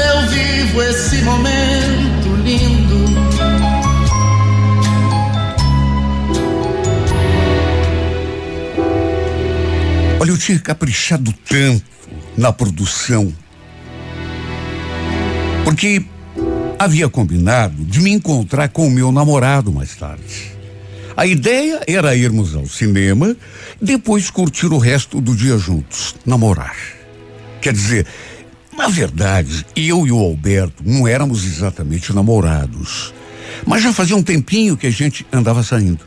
[0.00, 3.00] eu vivo esse momento lindo.
[10.20, 11.84] Olha, eu tinha caprichado tanto
[12.36, 13.32] na produção,
[15.64, 16.04] porque
[16.78, 20.52] havia combinado de me encontrar com o meu namorado mais tarde.
[21.16, 23.36] A ideia era irmos ao cinema,
[23.80, 26.76] depois curtir o resto do dia juntos, namorar.
[27.60, 28.06] Quer dizer,
[28.80, 33.12] na verdade, eu e o Alberto não éramos exatamente namorados,
[33.66, 36.02] mas já fazia um tempinho que a gente andava saindo.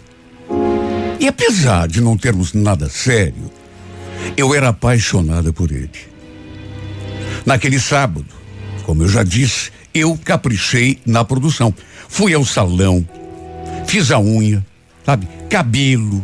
[1.20, 3.52] E apesar de não termos nada sério,
[4.36, 5.92] eu era apaixonada por ele.
[7.46, 8.26] Naquele sábado,
[8.88, 11.72] como eu já disse, eu caprichei na produção.
[12.10, 13.08] Fui ao salão,
[13.86, 14.66] fiz a unha,
[15.06, 16.24] sabe, cabelo.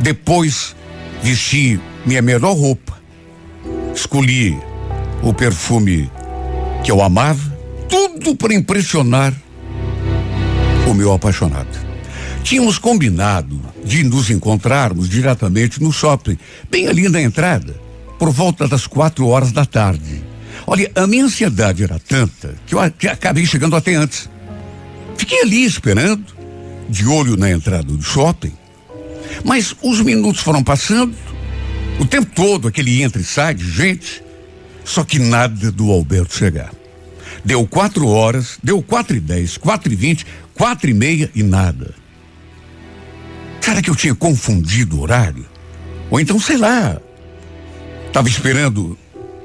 [0.00, 0.76] Depois
[1.24, 2.96] vesti minha melhor roupa.
[3.92, 4.56] Escolhi
[5.22, 6.10] o perfume
[6.84, 7.56] que eu amava,
[7.88, 9.34] tudo para impressionar
[10.88, 11.86] o meu apaixonado.
[12.42, 16.38] Tínhamos combinado de nos encontrarmos diretamente no shopping,
[16.70, 17.74] bem ali na entrada,
[18.18, 20.22] por volta das quatro horas da tarde.
[20.66, 24.28] Olha, a minha ansiedade era tanta que eu acabei chegando até antes.
[25.16, 26.24] Fiquei ali esperando,
[26.88, 28.52] de olho na entrada do shopping.
[29.44, 31.14] Mas os minutos foram passando,
[31.98, 34.22] o tempo todo aquele entra e sai de gente,
[34.86, 36.70] só que nada do Alberto chegar.
[37.44, 41.92] Deu quatro horas, deu quatro e dez, quatro e vinte, quatro e meia e nada.
[43.60, 45.44] Será que eu tinha confundido o horário?
[46.08, 46.98] Ou então, sei lá,
[48.06, 48.96] estava esperando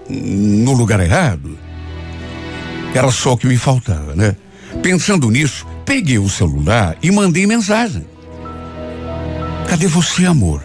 [0.07, 1.57] no lugar errado?
[2.93, 4.35] Era só o que me faltava, né?
[4.83, 8.05] Pensando nisso, peguei o celular e mandei mensagem.
[9.67, 10.63] Cadê você, amor?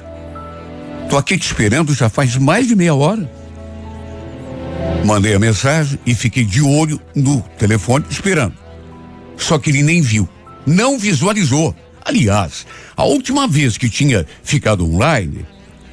[1.08, 3.35] Tô aqui te esperando já faz mais de meia hora.
[5.04, 8.54] Mandei a mensagem e fiquei de olho no telefone esperando.
[9.36, 10.28] Só que ele nem viu,
[10.66, 11.74] não visualizou.
[12.04, 15.46] Aliás, a última vez que tinha ficado online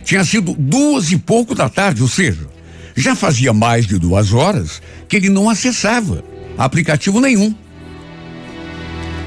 [0.04, 2.48] tinha sido duas e pouco da tarde, ou seja,
[2.96, 6.24] já fazia mais de duas horas que ele não acessava
[6.58, 7.54] aplicativo nenhum.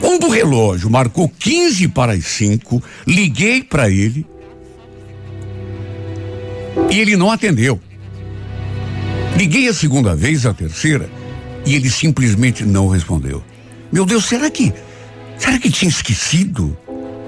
[0.00, 4.26] Quando o relógio marcou 15 para as 5, liguei para ele
[6.91, 7.81] e ele não atendeu.
[9.36, 11.10] Liguei a segunda vez, a terceira,
[11.66, 13.44] e ele simplesmente não respondeu.
[13.92, 14.72] Meu Deus, será que.
[15.38, 16.76] Será que tinha esquecido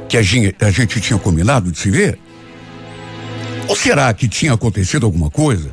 [0.08, 2.18] que a gente, a gente tinha combinado de se ver?
[3.68, 5.70] Ou será que tinha acontecido alguma coisa?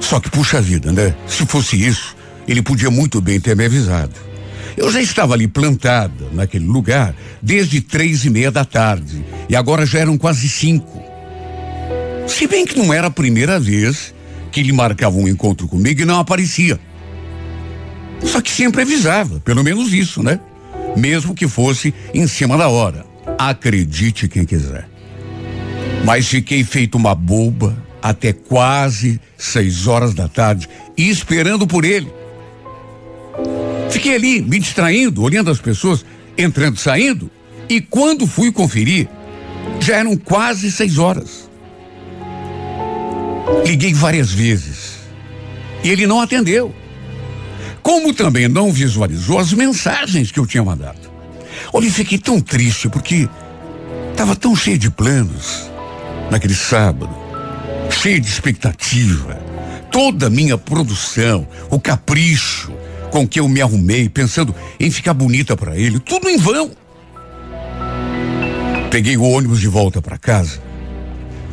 [0.00, 1.14] Só que, puxa vida, né?
[1.26, 2.16] Se fosse isso,
[2.48, 4.14] ele podia muito bem ter me avisado.
[4.76, 9.84] Eu já estava ali plantada naquele lugar desde três e meia da tarde e agora
[9.84, 11.02] já eram quase cinco.
[12.26, 14.13] Se bem que não era a primeira vez
[14.54, 16.78] que ele marcava um encontro comigo e não aparecia.
[18.22, 20.38] Só que sempre avisava, pelo menos isso, né?
[20.96, 23.04] Mesmo que fosse em cima da hora.
[23.36, 24.88] Acredite quem quiser.
[26.04, 32.06] Mas fiquei feito uma boba até quase seis horas da tarde, esperando por ele.
[33.90, 36.06] Fiquei ali, me distraindo, olhando as pessoas
[36.38, 37.28] entrando e saindo,
[37.68, 39.08] e quando fui conferir,
[39.80, 41.43] já eram quase seis horas.
[43.66, 44.94] Liguei várias vezes
[45.82, 46.74] e ele não atendeu.
[47.82, 51.12] Como também não visualizou as mensagens que eu tinha mandado.
[51.72, 53.28] Olha, fiquei tão triste porque
[54.10, 55.70] estava tão cheio de planos
[56.30, 57.14] naquele sábado,
[57.90, 59.38] cheio de expectativa.
[59.92, 62.72] Toda a minha produção, o capricho
[63.10, 66.72] com que eu me arrumei, pensando em ficar bonita para ele, tudo em vão.
[68.90, 70.60] Peguei o ônibus de volta para casa,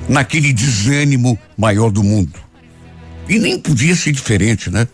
[0.07, 2.39] naquele desânimo maior do mundo.
[3.27, 4.87] E nem podia ser diferente, né?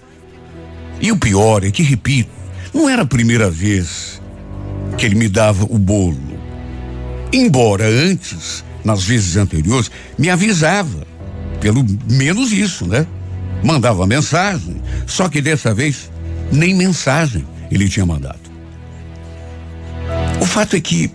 [1.01, 2.29] E o pior é que, repito,
[2.73, 4.21] não era a primeira vez
[4.97, 6.37] que ele me dava o bolo.
[7.31, 11.05] Embora antes, nas vezes anteriores, me avisava.
[11.59, 13.05] Pelo menos isso, né?
[13.63, 14.81] Mandava mensagem.
[15.05, 16.11] Só que dessa vez,
[16.51, 18.47] nem mensagem ele tinha mandado.
[20.39, 21.11] O fato é que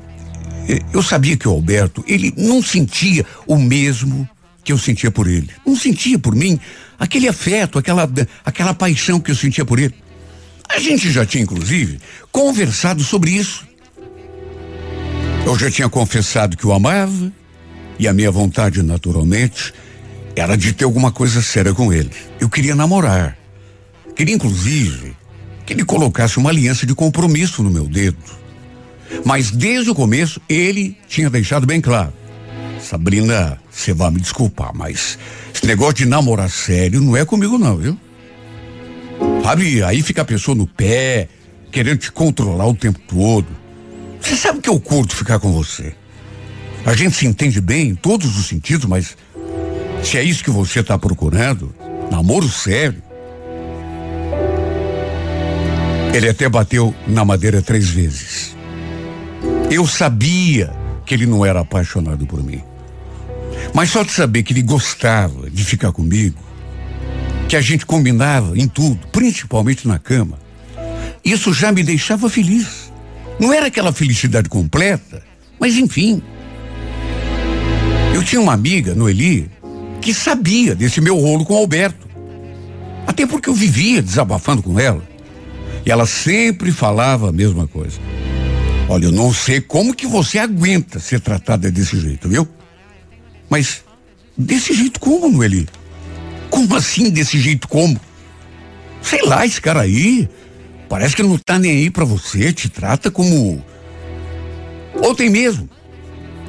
[0.92, 4.28] eu sabia que o Alberto, ele não sentia o mesmo
[4.64, 5.50] que eu sentia por ele.
[5.66, 6.58] Não sentia por mim
[6.98, 8.08] aquele afeto, aquela,
[8.44, 9.94] aquela paixão que eu sentia por ele.
[10.68, 11.98] A gente já tinha, inclusive,
[12.30, 13.66] conversado sobre isso.
[15.44, 17.32] Eu já tinha confessado que o amava,
[17.98, 19.74] e a minha vontade, naturalmente,
[20.34, 22.10] era de ter alguma coisa séria com ele.
[22.40, 23.36] Eu queria namorar.
[24.16, 25.14] Queria, inclusive,
[25.66, 28.41] que ele colocasse uma aliança de compromisso no meu dedo.
[29.24, 32.12] Mas desde o começo, ele tinha deixado bem claro.
[32.80, 35.18] Sabrina, você vai me desculpar, mas
[35.54, 37.98] esse negócio de namorar sério não é comigo não, viu?
[39.42, 41.28] Sabe, aí fica a pessoa no pé,
[41.70, 43.46] querendo te controlar o tempo todo.
[44.20, 45.94] Você sabe que eu curto ficar com você.
[46.84, 49.16] A gente se entende bem em todos os sentidos, mas
[50.02, 51.74] se é isso que você está procurando,
[52.10, 53.02] namoro sério.
[56.12, 58.56] Ele até bateu na madeira três vezes.
[59.72, 60.70] Eu sabia
[61.06, 62.60] que ele não era apaixonado por mim.
[63.72, 66.38] Mas só de saber que ele gostava de ficar comigo,
[67.48, 70.38] que a gente combinava em tudo, principalmente na cama,
[71.24, 72.92] isso já me deixava feliz.
[73.40, 75.22] Não era aquela felicidade completa,
[75.58, 76.22] mas enfim.
[78.14, 79.50] Eu tinha uma amiga, Noeli,
[80.02, 82.06] que sabia desse meu rolo com Alberto.
[83.06, 85.02] Até porque eu vivia desabafando com ela.
[85.86, 87.98] E ela sempre falava a mesma coisa.
[88.92, 92.46] Olha, eu não sei como que você aguenta ser tratada desse jeito, viu?
[93.48, 93.82] Mas
[94.36, 95.66] desse jeito como, Noeli?
[96.50, 97.98] Como assim desse jeito como?
[99.00, 100.28] Sei lá, esse cara aí
[100.90, 103.64] parece que não tá nem aí pra você, te trata como.
[104.96, 105.70] Ou tem mesmo.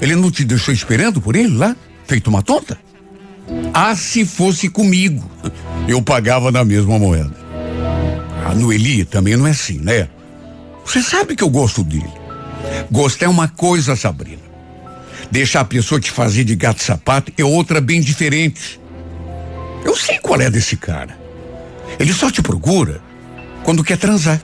[0.01, 1.74] Ele não te deixou esperando por ele lá,
[2.06, 2.78] feito uma tonta?
[3.74, 5.24] Ah, se fosse comigo,
[5.88, 7.38] eu pagava na mesma moeda.
[8.46, 10.10] A Noeli também não é assim, né?
[10.86, 12.23] Você sabe que eu gosto dele.
[12.92, 14.42] Gostar é uma coisa, Sabrina.
[15.32, 18.80] Deixar a pessoa te fazer de gato sapato é outra bem diferente.
[19.84, 21.18] Eu sei qual é desse cara.
[22.00, 23.02] Ele só te procura
[23.64, 24.42] quando quer transar.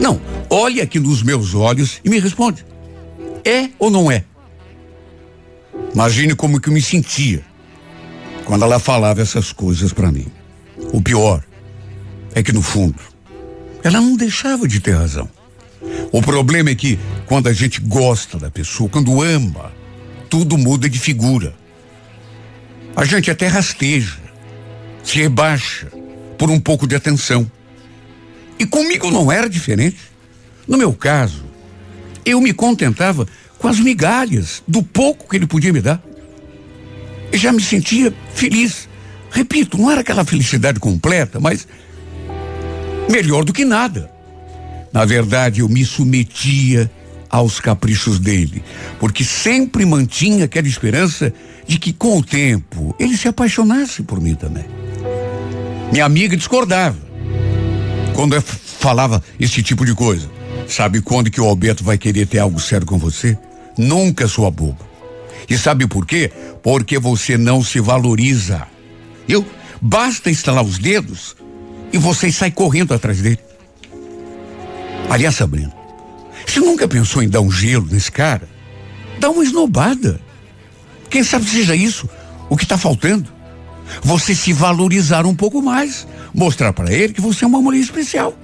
[0.00, 0.20] Não,
[0.50, 2.64] olhe aqui nos meus olhos e me responde.
[3.44, 4.24] É ou não é?
[5.94, 7.42] Imagine como que eu me sentia
[8.44, 10.26] quando ela falava essas coisas para mim.
[10.92, 11.42] O pior
[12.34, 13.00] é que no fundo
[13.82, 15.28] ela não deixava de ter razão.
[16.16, 19.70] O problema é que quando a gente gosta da pessoa, quando ama,
[20.30, 21.54] tudo muda de figura.
[22.96, 24.16] A gente até rasteja,
[25.04, 25.88] se rebaixa
[26.38, 27.46] por um pouco de atenção.
[28.58, 29.98] E comigo não era diferente.
[30.66, 31.44] No meu caso,
[32.24, 33.28] eu me contentava
[33.58, 36.02] com as migalhas do pouco que ele podia me dar.
[37.30, 38.88] E já me sentia feliz.
[39.30, 41.68] Repito, não era aquela felicidade completa, mas
[43.10, 44.15] melhor do que nada.
[44.96, 46.90] Na verdade, eu me submetia
[47.28, 48.64] aos caprichos dele,
[48.98, 51.30] porque sempre mantinha aquela esperança
[51.66, 54.64] de que com o tempo ele se apaixonasse por mim também.
[55.92, 56.96] Minha amiga discordava
[58.14, 60.30] quando eu falava esse tipo de coisa.
[60.66, 63.36] Sabe quando que o Alberto vai querer ter algo sério com você?
[63.76, 64.78] Nunca sua bobo.
[65.46, 66.32] E sabe por quê?
[66.62, 68.66] Porque você não se valoriza.
[69.28, 69.44] Eu
[69.78, 71.36] basta instalar os dedos
[71.92, 73.45] e você sai correndo atrás dele.
[75.08, 75.72] Aliás, Sabrina,
[76.46, 78.48] você nunca pensou em dar um gelo nesse cara?
[79.18, 80.20] Dá uma esnobada.
[81.08, 82.08] Quem sabe seja isso
[82.48, 83.30] o que está faltando?
[84.02, 88.34] Você se valorizar um pouco mais, mostrar para ele que você é uma mulher especial.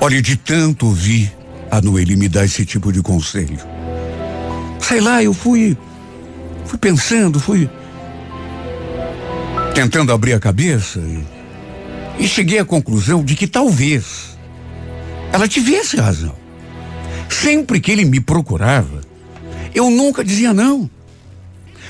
[0.00, 1.32] Olha, de tanto ouvir
[1.70, 3.58] a Noeli me dar esse tipo de conselho.
[4.80, 5.76] Sei lá, eu fui.
[6.64, 7.68] Fui pensando, fui.
[9.74, 14.29] Tentando abrir a cabeça e, e cheguei à conclusão de que talvez
[15.32, 16.34] ela tivesse razão.
[17.28, 19.00] Sempre que ele me procurava,
[19.74, 20.90] eu nunca dizia não.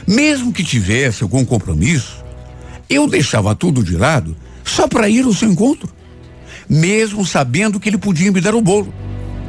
[0.06, 2.24] Mesmo que tivesse algum compromisso,
[2.88, 5.88] eu deixava tudo de lado só para ir ao seu encontro.
[6.68, 8.92] Mesmo sabendo que ele podia me dar o bolo,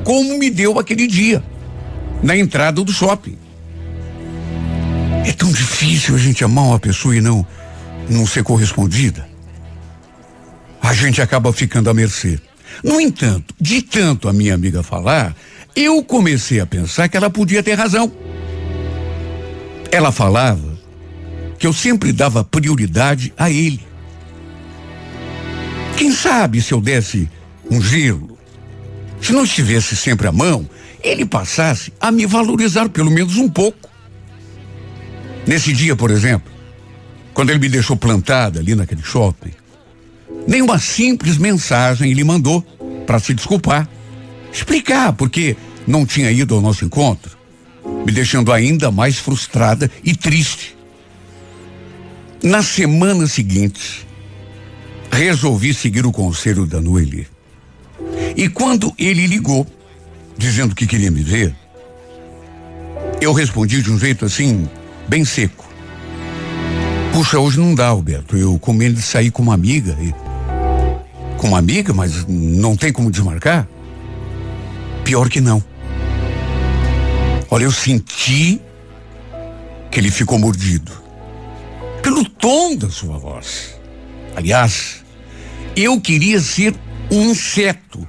[0.03, 1.43] como me deu aquele dia,
[2.23, 3.37] na entrada do shopping.
[5.25, 7.45] É tão difícil a gente amar uma pessoa e não,
[8.09, 9.29] não ser correspondida.
[10.81, 12.39] A gente acaba ficando à mercê.
[12.83, 15.35] No entanto, de tanto a minha amiga falar,
[15.75, 18.11] eu comecei a pensar que ela podia ter razão.
[19.91, 20.79] Ela falava
[21.57, 23.85] que eu sempre dava prioridade a ele.
[25.97, 27.29] Quem sabe se eu desse
[27.69, 28.37] um gelo,
[29.21, 30.67] se não estivesse sempre à mão,
[31.03, 33.89] ele passasse a me valorizar pelo menos um pouco.
[35.45, 36.51] Nesse dia, por exemplo,
[37.33, 39.51] quando ele me deixou plantada ali naquele shopping,
[40.47, 42.61] nem uma simples mensagem ele mandou
[43.05, 43.87] para se desculpar,
[44.51, 45.55] explicar porque
[45.87, 47.37] não tinha ido ao nosso encontro,
[48.05, 50.75] me deixando ainda mais frustrada e triste.
[52.43, 54.07] Na semana seguinte,
[55.11, 57.27] resolvi seguir o conselho da Noeli.
[58.35, 59.67] E quando ele ligou,
[60.37, 61.55] dizendo que queria me ver,
[63.19, 64.67] eu respondi de um jeito assim,
[65.07, 65.69] bem seco.
[67.13, 68.37] Puxa, hoje não dá, Alberto.
[68.37, 69.95] Eu comendo de sair com uma amiga.
[70.01, 70.30] E...
[71.41, 73.67] Com uma amiga, mas não tem como desmarcar?
[75.03, 75.61] Pior que não.
[77.49, 78.61] Olha, eu senti
[79.89, 80.91] que ele ficou mordido.
[82.03, 83.75] Pelo tom da sua voz.
[84.35, 85.03] Aliás,
[85.75, 86.75] eu queria ser
[87.09, 88.05] um inseto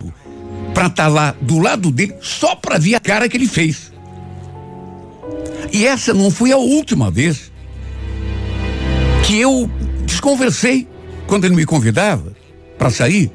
[0.74, 3.90] para estar tá lá do lado dele só para ver a cara que ele fez.
[5.72, 7.50] E essa não foi a última vez
[9.24, 9.70] que eu
[10.04, 10.86] desconversei
[11.26, 12.31] quando ele me convidava
[12.82, 13.30] para sair.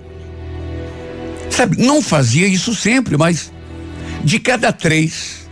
[1.50, 3.50] Sabe, não fazia isso sempre, mas
[4.22, 5.50] de cada três,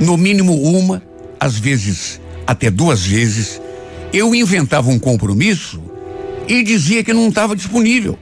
[0.00, 1.00] no mínimo uma,
[1.38, 3.62] às vezes até duas vezes,
[4.12, 5.80] eu inventava um compromisso
[6.48, 8.18] e dizia que não estava disponível.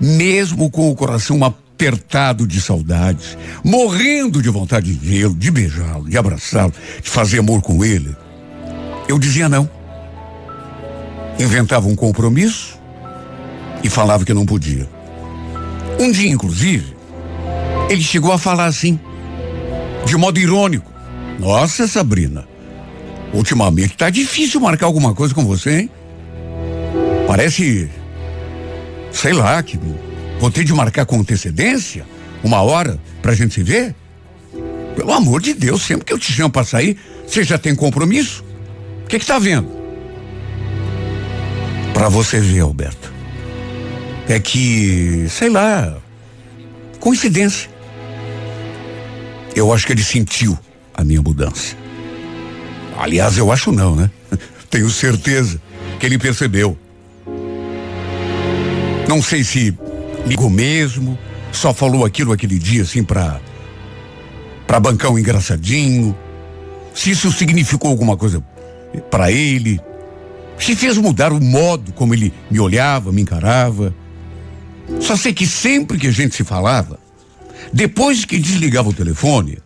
[0.00, 6.16] Mesmo com o coração apertado de saudades, morrendo de vontade de vê-lo, de beijá-lo, de
[6.16, 8.16] abraçá-lo, de fazer amor com ele,
[9.06, 9.68] eu dizia não.
[11.38, 12.79] Inventava um compromisso
[13.82, 14.88] e falava que não podia.
[15.98, 16.96] Um dia, inclusive,
[17.88, 18.98] ele chegou a falar assim,
[20.06, 20.90] de modo irônico.
[21.38, 22.46] Nossa, Sabrina,
[23.32, 25.90] ultimamente tá difícil marcar alguma coisa com você, hein?
[27.26, 27.88] Parece,
[29.12, 29.78] sei lá, que
[30.38, 32.04] vou ter de marcar com antecedência,
[32.42, 33.94] uma hora pra gente se ver.
[34.96, 38.44] Pelo amor de Deus, sempre que eu te chamo pra sair, você já tem compromisso?
[39.04, 39.68] O que que tá vendo?
[41.94, 43.19] Pra você ver, Alberto.
[44.30, 45.92] É que, sei lá,
[47.00, 47.68] coincidência.
[49.56, 50.56] Eu acho que ele sentiu
[50.94, 51.74] a minha mudança.
[52.96, 54.08] Aliás, eu acho não, né?
[54.70, 55.60] Tenho certeza
[55.98, 56.78] que ele percebeu.
[59.08, 59.76] Não sei se
[60.24, 61.18] ligou mesmo,
[61.50, 63.40] só falou aquilo aquele dia assim pra
[64.64, 66.16] para bancar um engraçadinho.
[66.94, 68.40] Se isso significou alguma coisa
[69.10, 69.80] para ele,
[70.56, 73.92] se fez mudar o modo como ele me olhava, me encarava.
[74.98, 76.98] Só sei que sempre que a gente se falava,
[77.72, 79.58] depois que desligava o telefone,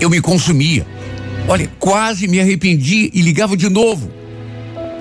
[0.00, 0.86] eu me consumia.
[1.46, 4.10] Olha, quase me arrependi e ligava de novo,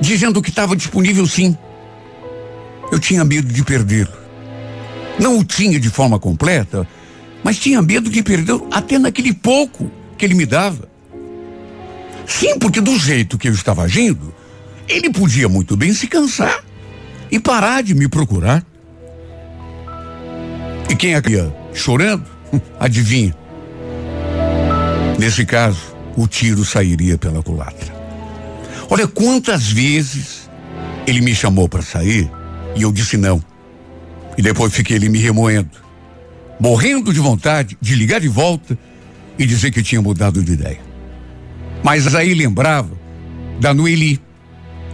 [0.01, 1.55] dizendo que estava disponível sim.
[2.91, 4.13] Eu tinha medo de perdê-lo.
[5.19, 6.87] Não o tinha de forma completa,
[7.43, 10.89] mas tinha medo de perdê-lo até naquele pouco que ele me dava.
[12.25, 14.33] Sim, porque do jeito que eu estava agindo,
[14.87, 16.66] ele podia muito bem se cansar
[17.31, 18.63] e parar de me procurar.
[20.89, 22.25] E quem ia chorando,
[22.79, 23.35] adivinha?
[25.19, 27.95] Nesse caso, o tiro sairia pela culatra.
[28.89, 30.49] Olha quantas vezes
[31.05, 32.29] ele me chamou para sair
[32.75, 33.43] e eu disse não.
[34.37, 35.71] E depois fiquei ali me remoendo,
[36.59, 38.77] morrendo de vontade de ligar de volta
[39.37, 40.79] e dizer que tinha mudado de ideia.
[41.83, 42.91] Mas aí lembrava
[43.59, 44.21] da Noeli,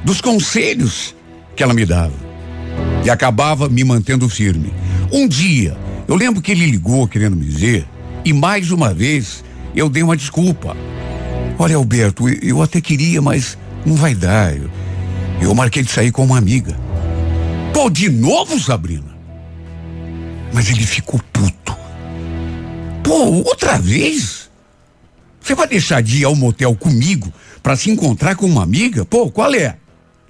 [0.04, 1.16] dos conselhos
[1.55, 2.13] que ela me dava.
[3.03, 4.74] E acabava me mantendo firme.
[5.12, 7.88] Um dia, eu lembro que ele ligou querendo me dizer,
[8.25, 9.43] e mais uma vez
[9.75, 10.75] eu dei uma desculpa.
[11.57, 14.55] Olha, Alberto, eu até queria, mas não vai dar.
[14.55, 14.69] Eu,
[15.41, 16.75] eu marquei de sair com uma amiga.
[17.74, 19.13] Pô, de novo, Sabrina?
[20.53, 21.75] Mas ele ficou puto.
[23.03, 24.50] Pô, outra vez?
[25.41, 29.03] Você vai deixar de ir ao motel comigo para se encontrar com uma amiga?
[29.03, 29.75] Pô, qual é?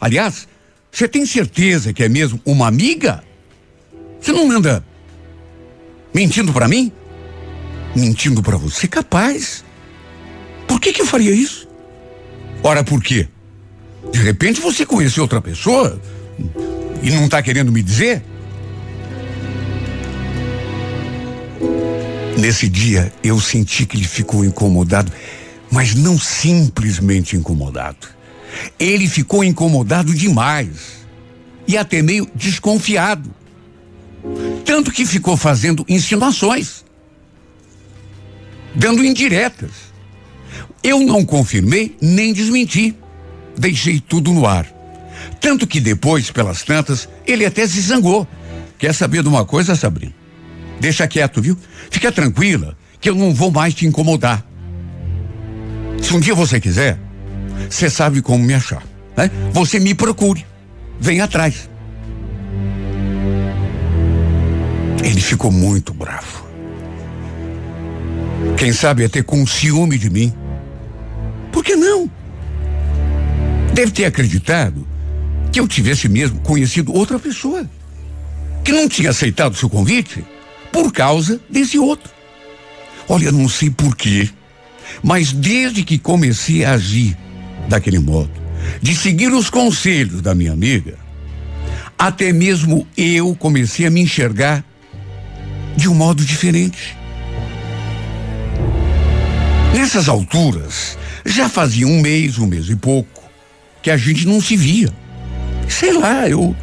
[0.02, 0.48] Aliás,
[0.94, 3.24] você tem certeza que é mesmo uma amiga?
[4.22, 4.86] Você não anda
[6.14, 6.92] mentindo para mim?
[7.96, 8.88] Mentindo para você?
[8.88, 9.66] Capaz.
[10.68, 11.68] Por que que eu faria isso?
[12.62, 13.28] Ora, por quê?
[14.12, 16.00] De repente você conheceu outra pessoa?
[17.02, 18.24] E não está querendo me dizer?
[22.38, 25.12] Nesse dia eu senti que ele ficou incomodado,
[25.72, 28.08] mas não simplesmente incomodado.
[28.80, 31.04] Ele ficou incomodado demais
[31.68, 33.34] e até meio desconfiado.
[34.66, 36.84] Tanto que ficou fazendo insinuações,
[38.74, 39.72] dando indiretas.
[40.84, 42.96] Eu não confirmei nem desmenti.
[43.58, 44.68] Deixei tudo no ar.
[45.40, 48.28] Tanto que depois, pelas tantas, ele até se zangou.
[48.78, 50.14] Quer saber de uma coisa, Sabrina?
[50.80, 51.58] Deixa quieto, viu?
[51.90, 54.46] Fica tranquila, que eu não vou mais te incomodar.
[56.02, 57.00] Se um dia você quiser,
[57.74, 58.84] você sabe como me achar.
[59.18, 59.32] Né?
[59.52, 60.46] Você me procure.
[61.00, 61.68] Vem atrás.
[65.04, 66.46] Ele ficou muito bravo.
[68.58, 70.32] Quem sabe até com ciúme de mim.
[71.52, 72.10] Por que não?
[73.74, 74.88] Deve ter acreditado
[75.52, 77.68] que eu tivesse mesmo conhecido outra pessoa
[78.64, 80.24] que não tinha aceitado seu convite
[80.72, 82.12] por causa desse outro.
[83.10, 84.30] Olha, não sei porquê,
[85.02, 87.18] mas desde que comecei a agir
[87.68, 88.32] daquele modo,
[88.82, 90.98] de seguir os conselhos da minha amiga,
[91.98, 94.64] até mesmo eu comecei a me enxergar
[95.76, 96.96] de um modo diferente.
[99.74, 103.24] Nessas alturas, já fazia um mês, um mês e pouco,
[103.82, 104.90] que a gente não se via.
[105.68, 106.56] Sei lá, eu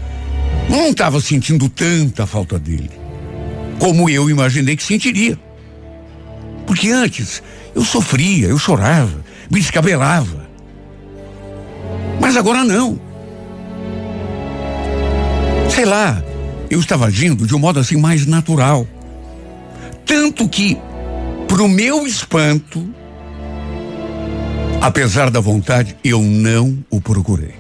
[0.68, 2.90] não estava sentindo tanta falta dele,
[3.78, 5.38] como eu imaginei que sentiria.
[6.66, 7.42] Porque antes
[7.74, 10.39] eu sofria, eu chorava, me descabelava.
[12.20, 13.00] Mas agora não.
[15.70, 16.22] Sei lá,
[16.68, 18.86] eu estava agindo de um modo assim mais natural.
[20.04, 20.76] Tanto que,
[21.48, 22.88] pro meu espanto,
[24.80, 27.54] apesar da vontade, eu não o procurei.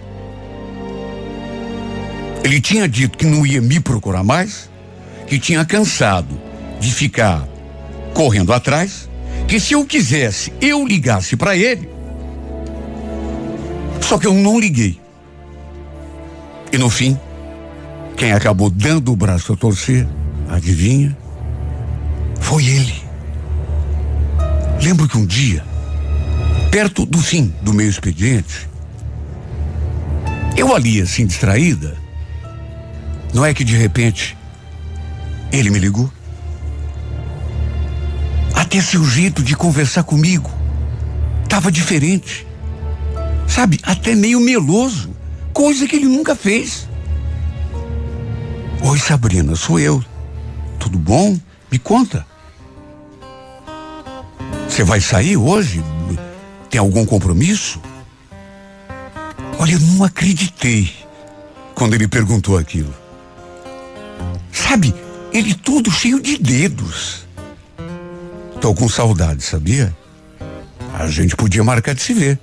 [2.44, 4.70] Ele tinha dito que não ia me procurar mais,
[5.26, 6.40] que tinha cansado
[6.80, 7.46] de ficar
[8.14, 9.08] correndo atrás,
[9.46, 11.88] que se eu quisesse, eu ligasse para ele.
[14.10, 15.00] Só que eu não liguei.
[16.72, 17.16] E no fim,
[18.16, 20.04] quem acabou dando o braço a torcer,
[20.48, 21.16] adivinha?
[22.40, 23.04] Foi ele.
[24.82, 25.64] Lembro que um dia,
[26.72, 28.68] perto do fim do meu expediente,
[30.56, 31.96] eu ali assim distraída,
[33.32, 34.36] não é que de repente
[35.52, 36.12] ele me ligou?
[38.56, 40.50] Até seu jeito de conversar comigo
[41.44, 42.49] estava diferente.
[43.50, 45.10] Sabe, até meio meloso,
[45.52, 46.88] coisa que ele nunca fez.
[48.80, 50.02] Oi, Sabrina, sou eu.
[50.78, 51.36] Tudo bom?
[51.70, 52.24] Me conta.
[54.68, 55.82] Você vai sair hoje?
[56.70, 57.80] Tem algum compromisso?
[59.58, 60.90] Olha, eu não acreditei
[61.74, 62.94] quando ele perguntou aquilo.
[64.52, 64.94] Sabe,
[65.32, 67.26] ele todo cheio de dedos.
[68.60, 69.94] Tô com saudade, sabia?
[70.94, 72.38] A gente podia marcar de se ver.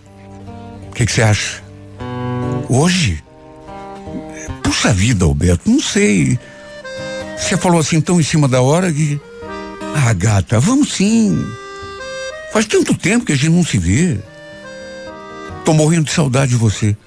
[0.97, 1.61] O que você acha?
[2.67, 3.23] Hoje?
[4.63, 6.39] Puxa vida, Alberto, não sei.
[7.37, 9.21] Você falou assim tão em cima da hora que.
[9.95, 11.39] Ah, gata, vamos sim.
[12.51, 14.17] Faz tanto tempo que a gente não se vê.
[15.63, 16.97] Tô morrendo de saudade de você.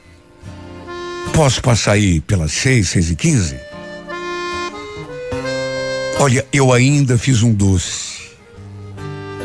[1.35, 3.57] Posso passar aí pelas seis, seis e quinze?
[6.20, 8.20] Olha, eu ainda fiz um doce.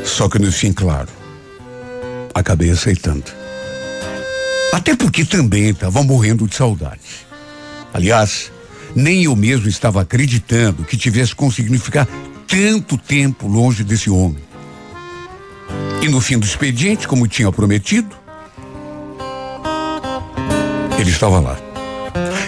[0.03, 1.09] Só que no fim, claro,
[2.31, 3.44] acabei aceitando.
[4.75, 6.99] Até porque também estava morrendo de saudade.
[7.93, 8.51] Aliás,
[8.93, 12.05] nem eu mesmo estava acreditando que tivesse conseguido ficar
[12.45, 14.43] tanto tempo longe desse homem.
[16.01, 18.13] E no fim do expediente, como tinha prometido,
[20.99, 21.57] ele estava lá.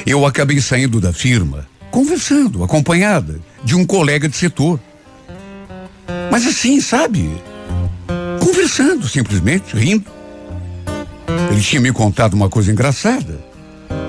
[0.06, 4.78] Eu acabei saindo da firma conversando, acompanhada de um colega de setor.
[6.30, 7.32] Mas assim, sabe?
[8.44, 10.17] Conversando, simplesmente, rindo.
[11.52, 13.40] Ele tinha me contado uma coisa engraçada.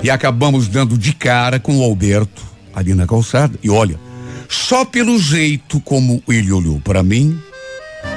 [0.03, 3.57] E acabamos dando de cara com o Alberto ali na calçada.
[3.61, 3.99] E olha,
[4.47, 7.39] só pelo jeito como ele olhou para mim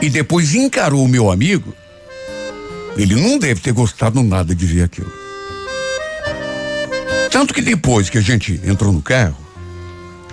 [0.01, 1.75] e depois encarou o meu amigo,
[2.97, 5.12] ele não deve ter gostado nada de ver aquilo.
[7.31, 9.37] Tanto que depois que a gente entrou no carro,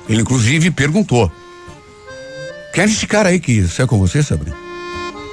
[0.07, 1.31] ele inclusive perguntou:
[2.73, 4.57] Quer esse cara aí que saiu com você, Sabrina?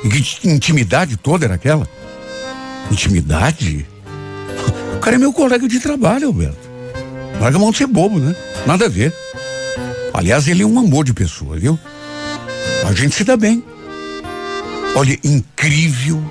[0.04, 1.88] E que intimidade toda era aquela?
[2.90, 3.86] Intimidade?
[4.96, 6.68] O cara é meu colega de trabalho, Alberto.
[7.40, 8.34] Larga a mão de ser bobo, né?
[8.66, 9.14] Nada a ver.
[10.12, 11.78] Aliás, ele é um amor de pessoa, viu?
[12.86, 13.62] A gente se dá bem.
[14.94, 16.22] Olha, incrível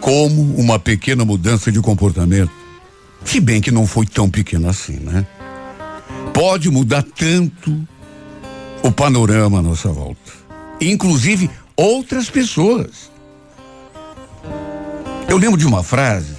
[0.00, 2.50] como uma pequena mudança de comportamento,
[3.24, 5.24] se bem que não foi tão pequena assim, né?
[6.32, 7.86] Pode mudar tanto
[8.82, 10.32] o panorama à nossa volta.
[10.80, 13.10] Inclusive outras pessoas.
[15.34, 16.36] Eu lembro de uma frase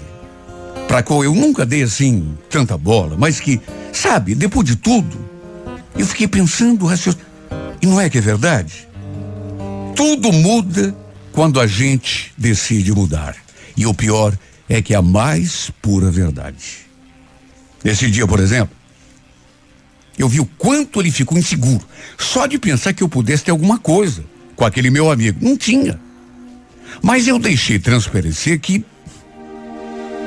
[0.87, 3.59] para qual eu nunca dei assim tanta bola, mas que,
[3.91, 5.17] sabe, depois de tudo,
[5.97, 6.87] eu fiquei pensando,
[7.81, 8.87] e não é que é verdade?
[9.97, 10.95] Tudo muda
[11.33, 13.35] quando a gente decide mudar.
[13.75, 14.33] E o pior
[14.69, 16.87] é que é a mais pura verdade.
[17.83, 18.73] Nesse dia, por exemplo,
[20.17, 21.85] eu vi o quanto ele ficou inseguro.
[22.17, 24.23] Só de pensar que eu pudesse ter alguma coisa
[24.55, 25.39] com aquele meu amigo.
[25.41, 25.99] Não tinha.
[27.01, 28.83] Mas eu deixei transparecer que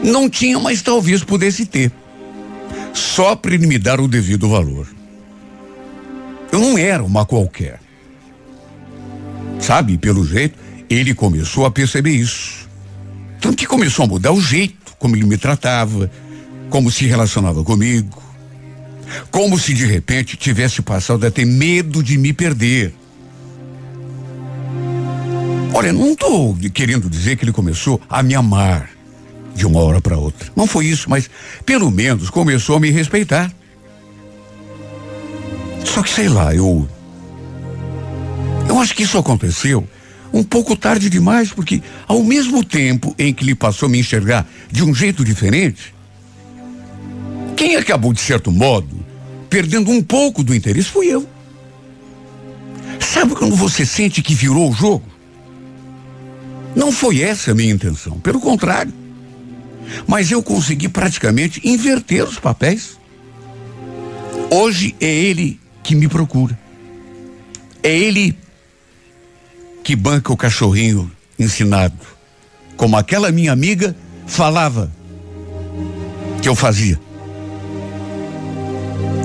[0.02, 1.90] não tinha, mas talvez pudesse ter.
[2.92, 4.86] Só para ele me dar o devido valor.
[6.52, 7.80] Eu não era uma qualquer.
[9.60, 12.68] Sabe, pelo jeito, ele começou a perceber isso.
[13.40, 16.10] Tanto que começou a mudar o jeito como ele me tratava,
[16.70, 18.22] como se relacionava comigo.
[19.30, 22.94] Como se de repente tivesse passado a ter medo de me perder.
[25.72, 28.90] Olha, não estou querendo dizer que ele começou a me amar
[29.54, 30.50] de uma hora para outra.
[30.56, 31.28] Não foi isso, mas
[31.66, 33.52] pelo menos começou a me respeitar.
[35.84, 36.88] Só que sei lá, eu.
[38.68, 39.86] Eu acho que isso aconteceu
[40.32, 44.46] um pouco tarde demais, porque ao mesmo tempo em que ele passou a me enxergar
[44.70, 45.94] de um jeito diferente,
[47.56, 49.04] quem acabou, de certo modo,
[49.48, 51.26] perdendo um pouco do interesse fui eu.
[53.00, 55.17] Sabe quando você sente que virou o jogo?
[56.74, 58.92] Não foi essa a minha intenção, pelo contrário.
[60.06, 62.98] Mas eu consegui praticamente inverter os papéis.
[64.50, 66.58] Hoje é ele que me procura.
[67.82, 68.36] É ele
[69.82, 71.96] que banca o cachorrinho ensinado.
[72.76, 74.92] Como aquela minha amiga falava
[76.42, 77.00] que eu fazia.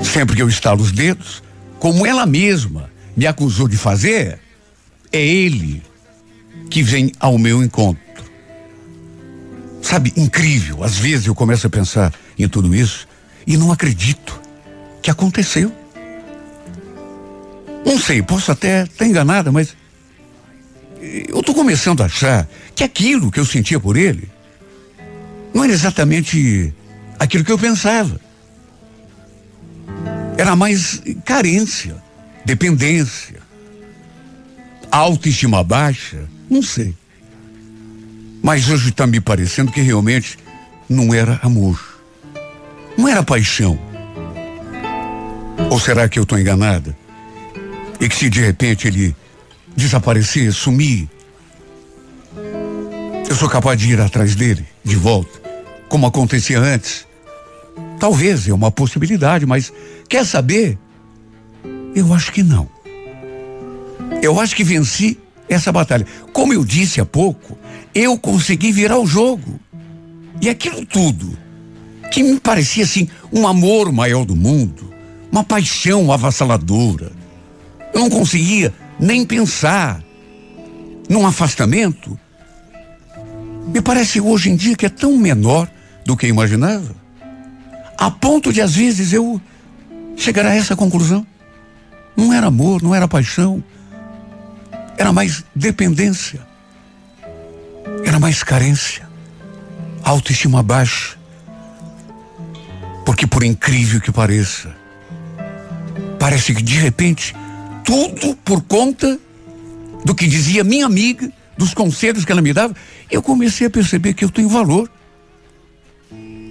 [0.02, 1.42] Sempre que eu estalo os dedos,
[1.78, 4.38] como ela mesma me acusou de fazer,
[5.12, 5.82] é ele
[6.74, 8.02] que vem ao meu encontro.
[9.80, 10.82] Sabe, incrível.
[10.82, 13.06] Às vezes eu começo a pensar em tudo isso
[13.46, 14.40] e não acredito
[15.00, 15.72] que aconteceu.
[17.86, 19.76] Não sei, posso até estar enganada, mas
[21.00, 24.28] eu estou começando a achar que aquilo que eu sentia por ele
[25.54, 26.74] não era exatamente
[27.20, 28.20] aquilo que eu pensava.
[30.36, 31.94] Era mais carência,
[32.44, 33.38] dependência,
[34.90, 36.94] autoestima baixa, não sei.
[38.40, 40.38] Mas hoje está me parecendo que realmente
[40.88, 41.80] não era amor.
[42.96, 43.76] Não era paixão.
[45.68, 46.96] Ou será que eu estou enganada?
[48.00, 49.16] E que se de repente ele
[49.76, 51.08] desaparecer, sumir,
[53.28, 55.40] eu sou capaz de ir atrás dele, de volta,
[55.88, 57.04] como acontecia antes.
[57.98, 59.72] Talvez é uma possibilidade, mas
[60.08, 60.78] quer saber?
[61.96, 62.68] Eu acho que não.
[64.22, 66.06] Eu acho que venci essa batalha.
[66.32, 67.58] Como eu disse há pouco,
[67.94, 69.60] eu consegui virar o jogo.
[70.40, 71.36] E aquilo tudo,
[72.10, 74.92] que me parecia assim um amor maior do mundo,
[75.30, 77.12] uma paixão avassaladora.
[77.92, 80.02] Eu não conseguia nem pensar
[81.08, 82.18] num afastamento.
[83.66, 85.70] Me parece hoje em dia que é tão menor
[86.04, 86.94] do que imaginava,
[87.96, 89.40] a ponto de às vezes eu
[90.16, 91.26] chegar a essa conclusão.
[92.16, 93.62] Não era amor, não era paixão,
[94.96, 96.40] era mais dependência,
[98.04, 99.08] era mais carência,
[100.02, 101.16] autoestima baixa.
[103.04, 104.74] Porque, por incrível que pareça,
[106.18, 107.34] parece que de repente,
[107.84, 109.18] tudo por conta
[110.04, 112.74] do que dizia minha amiga, dos conselhos que ela me dava,
[113.10, 114.90] eu comecei a perceber que eu tenho valor,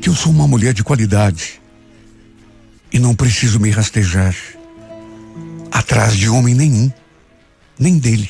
[0.01, 1.61] que eu sou uma mulher de qualidade.
[2.91, 4.35] E não preciso me rastejar
[5.71, 6.91] atrás de homem nenhum
[7.79, 8.29] nem dele.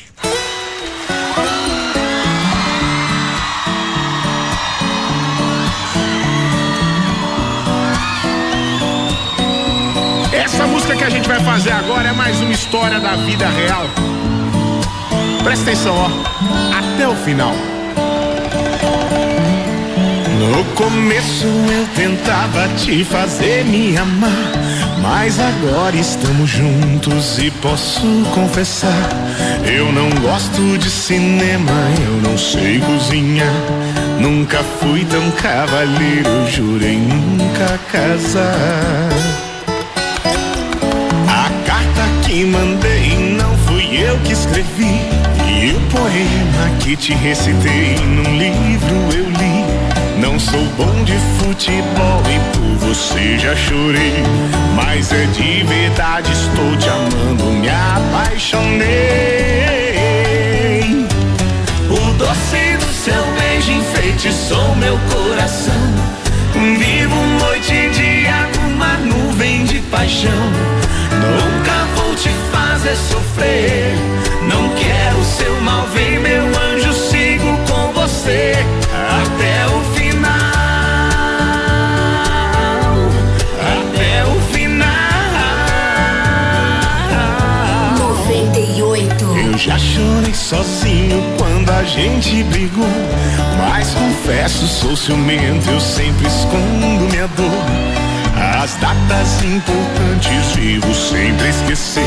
[10.31, 13.85] Essa música que a gente vai fazer agora é mais uma história da vida real.
[15.43, 16.09] Presta atenção, ó,
[16.77, 17.72] até o final.
[20.51, 24.51] No começo eu tentava te fazer me amar.
[25.01, 28.01] Mas agora estamos juntos e posso
[28.33, 29.09] confessar.
[29.65, 31.71] Eu não gosto de cinema,
[32.05, 33.53] eu não sei cozinhar.
[34.19, 39.09] Nunca fui tão cavalheiro, jurei nunca casar.
[41.29, 44.99] A carta que mandei não fui eu que escrevi.
[45.61, 49.82] E o poema que te recitei num livro eu li.
[50.23, 54.23] Não sou bom de futebol e por você já chorei.
[54.73, 58.87] Mas é de verdade, estou te amando, me apaixonei.
[61.89, 65.73] O doce do seu beijo enfeitiçou meu coração.
[66.53, 70.31] Vivo noite e dia numa nuvem de paixão.
[71.11, 73.93] Nunca vou te fazer sofrer.
[74.47, 76.52] Não quero seu mal, vem meu
[91.85, 92.85] gente brigou.
[93.57, 97.93] Mas confesso, sou ciumento, eu sempre escondo minha dor.
[98.61, 102.03] As datas importantes vivo sempre esquecer.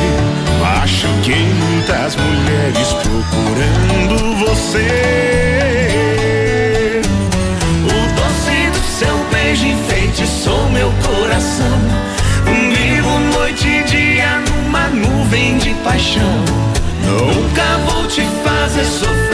[1.23, 4.87] que muitas mulheres procurando você.
[7.85, 11.79] O doce do seu beijo enfeitiçou meu coração.
[12.47, 16.45] Vivo noite e dia numa nuvem de paixão.
[17.05, 19.26] Nunca vou te fazer sofrer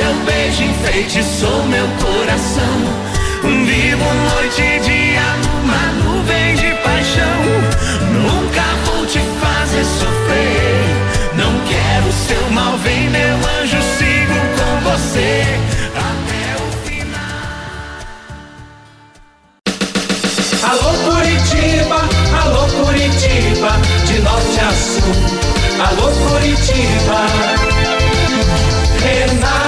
[0.00, 2.78] beijo enfeitiçou meu coração.
[3.42, 7.42] Vivo noite e dia numa nuvem de paixão.
[8.10, 10.86] Nunca vou te fazer sofrer.
[11.34, 15.44] Não quero seu mal, vem meu anjo, sigo com você
[15.94, 17.42] até o final.
[20.70, 22.00] Alô Curitiba,
[22.42, 23.72] alô Curitiba,
[24.06, 25.14] de norte a sul.
[25.84, 27.20] Alô Curitiba.
[29.02, 29.61] Renato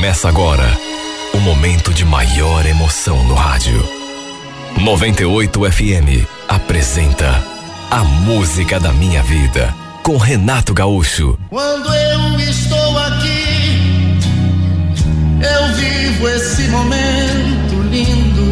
[0.00, 0.64] Começa agora
[1.34, 3.86] o momento de maior emoção no rádio.
[4.80, 7.44] 98 FM apresenta
[7.90, 11.38] A Música da Minha Vida com Renato Gaúcho.
[11.50, 14.18] Quando eu estou aqui,
[15.42, 18.50] eu vivo esse momento lindo.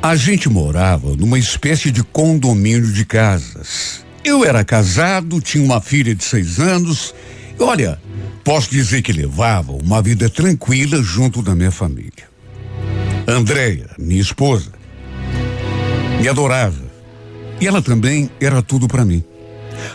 [0.00, 4.05] A gente morava numa espécie de condomínio de casas.
[4.26, 7.14] Eu era casado, tinha uma filha de seis anos.
[7.56, 7.96] E olha,
[8.42, 12.28] posso dizer que levava uma vida tranquila junto da minha família.
[13.28, 14.72] Andréia, minha esposa,
[16.20, 16.84] me adorava.
[17.60, 19.22] E ela também era tudo para mim.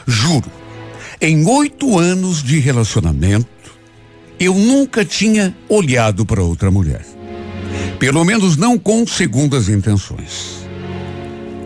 [0.07, 0.49] Juro,
[1.19, 3.49] em oito anos de relacionamento,
[4.39, 7.05] eu nunca tinha olhado para outra mulher.
[7.99, 10.65] Pelo menos não com segundas intenções.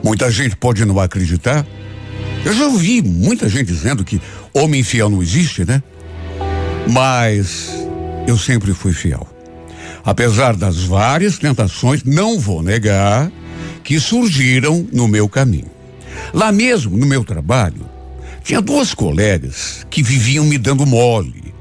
[0.03, 1.63] Muita gente pode não acreditar.
[2.45, 4.21] Eu já ouvi muita gente dizendo que
[4.53, 5.81] homem fiel não existe, né?
[6.87, 7.71] Mas
[8.27, 9.27] eu sempre fui fiel.
[10.03, 13.31] Apesar das várias tentações, não vou negar
[13.83, 15.71] que surgiram no meu caminho.
[16.31, 17.89] Lá mesmo, no meu trabalho,
[18.43, 21.51] tinha duas colegas que viviam me dando mole.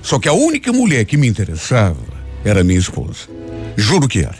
[0.00, 2.00] Só que a única mulher que me interessava
[2.42, 3.28] era minha esposa.
[3.76, 4.36] Juro que era.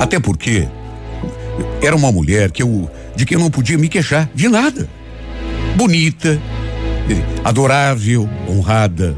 [0.00, 0.68] Até porque
[1.82, 4.88] era uma mulher que eu, de que eu não podia me queixar de nada.
[5.76, 6.40] Bonita,
[7.44, 9.16] adorável, honrada.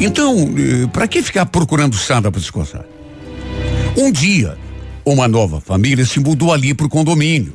[0.00, 0.54] Então,
[0.92, 2.84] para que ficar procurando Sandra para coçar?
[3.96, 4.56] Um dia,
[5.04, 7.54] uma nova família se mudou ali para o condomínio.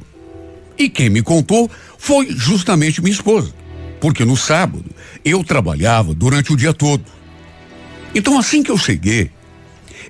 [0.78, 3.54] E quem me contou foi justamente minha esposa.
[4.02, 4.86] Porque no sábado
[5.24, 7.04] eu trabalhava durante o dia todo.
[8.13, 9.32] Então, assim que eu cheguei,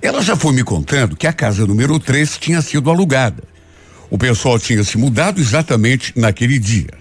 [0.01, 3.43] ela já foi me contando que a casa número 3 tinha sido alugada.
[4.13, 6.91] O pessoal tinha se mudado exatamente naquele dia.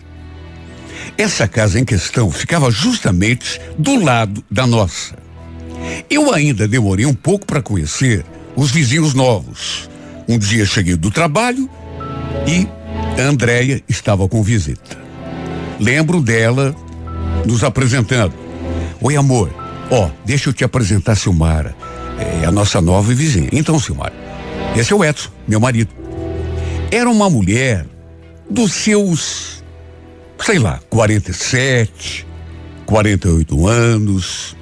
[1.19, 5.15] Essa casa em questão ficava justamente do lado da nossa.
[6.09, 8.25] Eu ainda demorei um pouco para conhecer
[8.57, 9.91] os vizinhos novos.
[10.27, 11.69] Um dia cheguei do trabalho
[12.49, 12.67] e
[13.21, 14.97] a Andréia estava com visita.
[15.79, 16.75] Lembro dela
[17.45, 18.33] nos apresentando.
[19.03, 19.55] Oi, amor.
[19.91, 21.77] Ó, deixa eu te apresentar Silmara.
[22.19, 23.51] É a nossa nova vizinha.
[23.53, 24.15] Então, Silmara,
[24.75, 26.02] esse é o Edson, meu marido.
[26.93, 27.87] Era uma mulher
[28.51, 29.65] dos seus,
[30.39, 32.27] sei lá, 47,
[32.85, 34.55] 48 anos.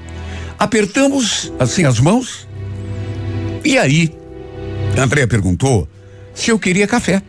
[0.56, 2.46] Apertamos assim as mãos.
[3.64, 4.14] E aí,
[4.96, 5.88] André perguntou
[6.32, 7.20] se eu queria café.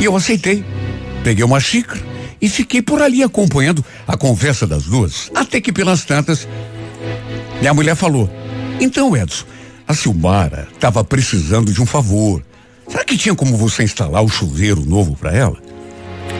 [0.00, 0.64] E eu aceitei.
[1.22, 2.02] Peguei uma xícara
[2.40, 5.30] e fiquei por ali acompanhando a conversa das duas.
[5.32, 6.48] Até que pelas tantas,
[7.60, 8.28] minha mulher falou:
[8.80, 9.44] Então, Edson,
[9.86, 12.42] a Silmara estava precisando de um favor.
[12.88, 15.56] Será que tinha como você instalar o chuveiro novo para ela?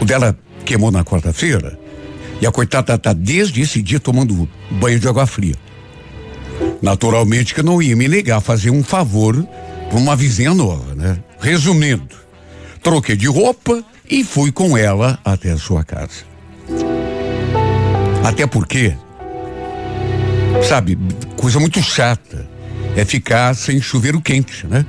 [0.01, 1.79] O dela queimou na quarta-feira
[2.41, 5.55] e a coitada tá desde esse dia tomando banho de água fria.
[6.83, 9.47] Naturalmente que eu não ia me negar a fazer um favor
[9.89, 11.19] para uma vizinha nova, né?
[11.41, 12.17] Resumindo,
[12.83, 16.25] troquei de roupa e fui com ela até a sua casa.
[18.25, 18.95] Até porque,
[20.67, 20.99] sabe,
[21.37, 22.49] coisa muito chata
[22.97, 24.85] é ficar sem chuveiro quente, né?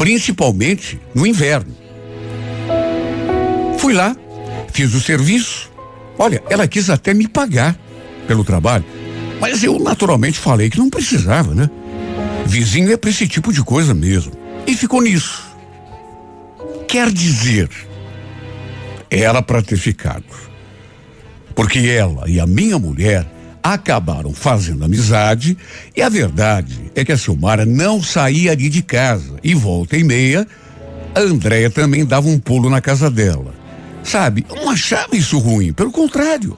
[0.00, 1.76] Principalmente no inverno.
[3.78, 4.16] Fui lá,
[4.72, 5.70] fiz o serviço.
[6.18, 7.78] Olha, ela quis até me pagar
[8.26, 8.84] pelo trabalho,
[9.38, 11.68] mas eu naturalmente falei que não precisava, né?
[12.46, 14.32] Vizinho é pra esse tipo de coisa mesmo.
[14.66, 15.44] E ficou nisso.
[16.88, 17.68] Quer dizer,
[19.10, 20.24] era para ter ficado.
[21.54, 23.26] Porque ela e a minha mulher
[23.62, 25.56] acabaram fazendo amizade
[25.96, 30.04] e a verdade é que a Silmara não saía ali de casa e volta e
[30.04, 30.46] meia
[31.14, 33.54] a Andréia também dava um pulo na casa dela.
[34.02, 36.56] Sabe, eu não achava isso ruim, pelo contrário.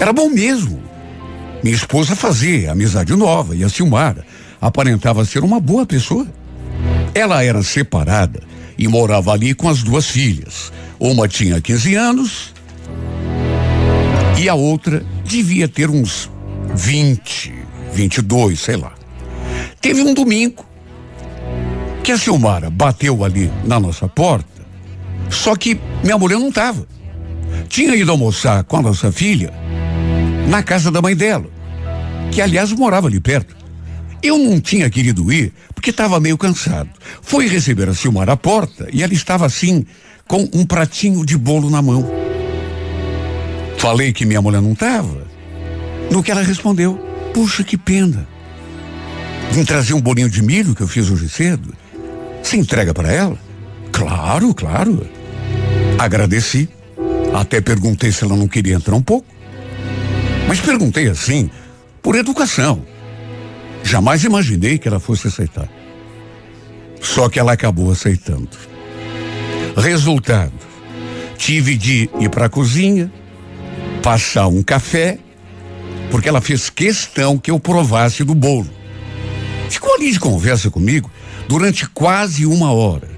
[0.00, 0.82] Era bom mesmo.
[1.62, 4.24] Minha esposa fazia amizade nova e a Silmara
[4.60, 6.26] aparentava ser uma boa pessoa.
[7.14, 8.42] Ela era separada
[8.76, 10.72] e morava ali com as duas filhas.
[10.98, 12.54] Uma tinha 15 anos
[14.38, 16.30] e a outra devia ter uns
[16.72, 17.52] 20,
[17.92, 18.92] 22, sei lá.
[19.80, 20.64] Teve um domingo
[22.04, 24.62] que a Silmara bateu ali na nossa porta,
[25.28, 26.86] só que minha mulher não estava.
[27.68, 29.52] Tinha ido almoçar com a nossa filha
[30.48, 31.50] na casa da mãe dela,
[32.30, 33.56] que aliás morava ali perto.
[34.22, 36.90] Eu não tinha querido ir porque estava meio cansado.
[37.22, 39.84] Fui receber a Silmara à porta e ela estava assim,
[40.28, 42.08] com um pratinho de bolo na mão.
[43.78, 45.26] Falei que minha mulher não estava.
[46.10, 46.98] No que ela respondeu:
[47.32, 48.26] Puxa, que pena.
[49.52, 51.72] Vim trazer um bolinho de milho que eu fiz hoje cedo.
[52.42, 53.38] Você entrega para ela?
[53.92, 55.06] Claro, claro.
[55.98, 56.68] Agradeci.
[57.32, 59.26] Até perguntei se ela não queria entrar um pouco.
[60.46, 61.50] Mas perguntei assim,
[62.02, 62.84] por educação.
[63.84, 65.68] Jamais imaginei que ela fosse aceitar.
[67.00, 68.50] Só que ela acabou aceitando.
[69.76, 70.52] Resultado:
[71.36, 73.12] tive de ir para a cozinha,
[74.02, 75.18] passar um café,
[76.10, 78.70] porque ela fez questão que eu provasse do bolo.
[79.68, 81.10] Ficou ali de conversa comigo
[81.48, 83.08] durante quase uma hora.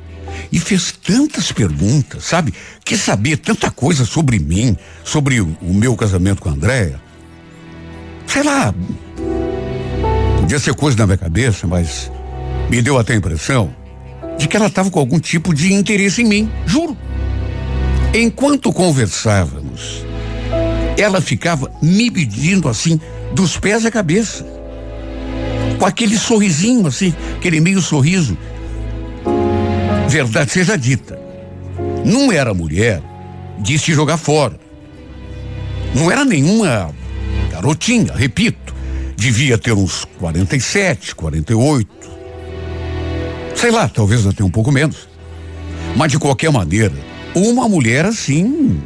[0.52, 2.52] E fez tantas perguntas, sabe?
[2.84, 7.00] Quer saber tanta coisa sobre mim, sobre o, o meu casamento com a Andréia.
[8.26, 8.74] Sei lá.
[10.40, 12.10] Podia ser coisa na minha cabeça, mas
[12.68, 13.74] me deu até a impressão
[14.38, 16.96] de que ela estava com algum tipo de interesse em mim, juro.
[18.14, 20.04] Enquanto conversávamos,
[21.00, 23.00] ela ficava me pedindo assim,
[23.32, 24.44] dos pés à cabeça.
[25.78, 28.36] Com aquele sorrisinho assim, aquele meio sorriso.
[30.08, 31.18] Verdade seja dita.
[32.04, 33.02] Não era mulher
[33.58, 34.58] de se jogar fora.
[35.94, 36.90] Não era nenhuma
[37.50, 38.74] garotinha, repito.
[39.16, 42.10] Devia ter uns 47, 48.
[43.54, 45.08] Sei lá, talvez até um pouco menos.
[45.96, 46.94] Mas de qualquer maneira,
[47.34, 48.80] uma mulher assim,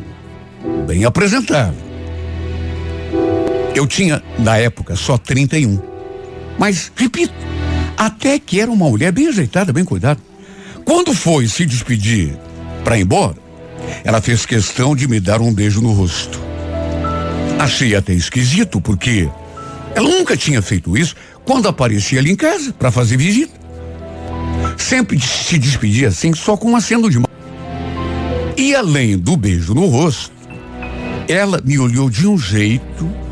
[0.86, 1.83] bem apresentável.
[3.74, 5.80] Eu tinha, na época, só 31.
[6.58, 7.34] Mas, repito,
[7.96, 10.20] até que era uma mulher bem ajeitada, bem cuidada.
[10.84, 12.36] Quando foi se despedir
[12.84, 13.36] para ir embora,
[14.04, 16.40] ela fez questão de me dar um beijo no rosto.
[17.58, 19.28] Achei até esquisito, porque
[19.94, 23.52] ela nunca tinha feito isso quando aparecia ali em casa para fazer visita.
[24.76, 27.28] Sempre se despedia assim, só com um aceno de mão.
[28.56, 30.32] E além do beijo no rosto,
[31.28, 33.23] ela me olhou de um jeito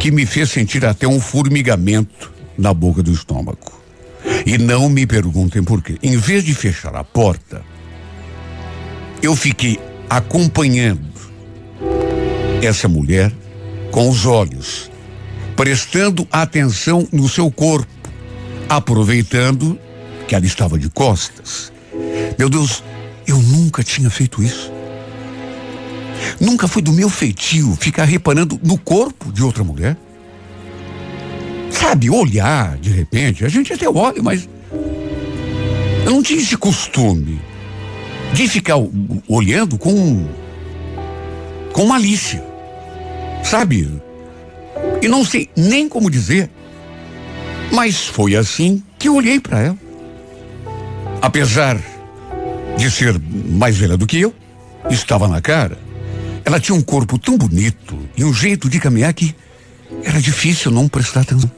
[0.00, 3.72] que me fez sentir até um formigamento na boca do estômago.
[4.44, 5.98] E não me perguntem por quê.
[6.02, 7.62] Em vez de fechar a porta,
[9.22, 9.78] eu fiquei
[10.08, 11.06] acompanhando
[12.62, 13.32] essa mulher
[13.90, 14.90] com os olhos,
[15.54, 17.86] prestando atenção no seu corpo,
[18.68, 19.78] aproveitando
[20.26, 21.72] que ela estava de costas.
[22.38, 22.82] Meu Deus,
[23.26, 24.75] eu nunca tinha feito isso.
[26.40, 29.96] Nunca foi do meu feitio ficar reparando no corpo de outra mulher.
[31.70, 34.48] Sabe, olhar de repente, a gente até olha, mas
[36.04, 37.40] eu não tinha esse costume
[38.32, 38.76] de ficar
[39.28, 40.26] olhando com
[41.72, 42.42] com malícia.
[43.42, 44.00] Sabe?
[45.02, 46.50] E não sei nem como dizer.
[47.70, 49.78] Mas foi assim que eu olhei para ela.
[51.20, 51.78] Apesar
[52.76, 54.34] de ser mais velha do que eu,
[54.90, 55.85] estava na cara.
[56.46, 59.34] Ela tinha um corpo tão bonito e um jeito de caminhar que
[60.04, 61.50] era difícil não prestar atenção.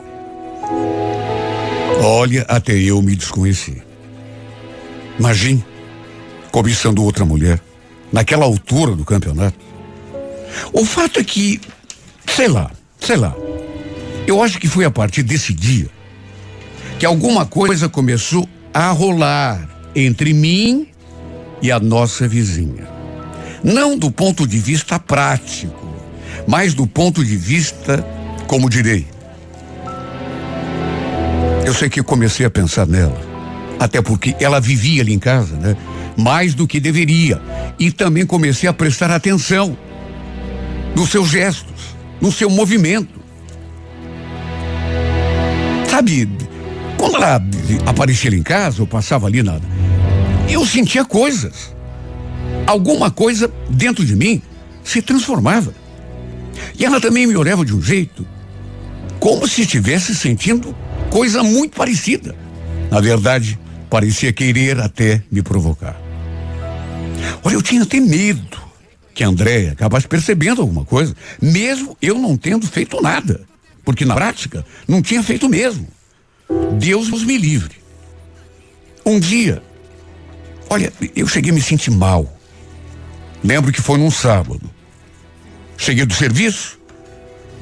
[2.03, 3.83] Olha, até eu me desconheci.
[5.19, 5.63] Imagine,
[6.51, 7.61] cobiçando outra mulher,
[8.11, 9.59] naquela altura do campeonato.
[10.73, 11.61] O fato é que,
[12.27, 13.37] sei lá, sei lá,
[14.27, 15.91] eu acho que foi a partir desse dia
[16.99, 20.89] que alguma coisa começou a rolar entre mim
[21.61, 22.98] e a nossa vizinha.
[23.63, 25.89] Não do ponto de vista prático,
[26.47, 28.05] mas do ponto de vista,
[28.47, 29.07] como direi.
[31.65, 33.21] Eu sei que comecei a pensar nela,
[33.79, 35.77] até porque ela vivia ali em casa, né?
[36.17, 37.41] Mais do que deveria.
[37.79, 39.77] E também comecei a prestar atenção
[40.97, 43.21] nos seus gestos, no seu movimento.
[45.89, 46.29] Sabe,
[46.97, 47.43] quando ela
[47.87, 49.61] aparecia ali em casa, eu passava ali na.
[50.49, 51.77] Eu sentia coisas
[52.69, 54.43] alguma coisa dentro de mim
[54.85, 55.75] se transformava.
[56.79, 58.27] E ela também me olhava de um jeito,
[59.19, 60.77] como se estivesse sentindo
[61.11, 62.37] coisa muito parecida.
[62.91, 63.59] Na verdade,
[63.89, 65.99] parecia querer até me provocar.
[67.43, 68.59] Olha, eu tinha até medo
[69.15, 73.41] que a Andréia acabasse percebendo alguma coisa, mesmo eu não tendo feito nada.
[73.83, 75.89] Porque na prática, não tinha feito mesmo.
[76.79, 77.77] Deus nos me livre.
[79.07, 79.63] Um dia,
[80.69, 82.38] olha, eu cheguei a me sentir mal.
[83.43, 84.63] Lembro que foi num sábado.
[85.77, 86.79] Cheguei do serviço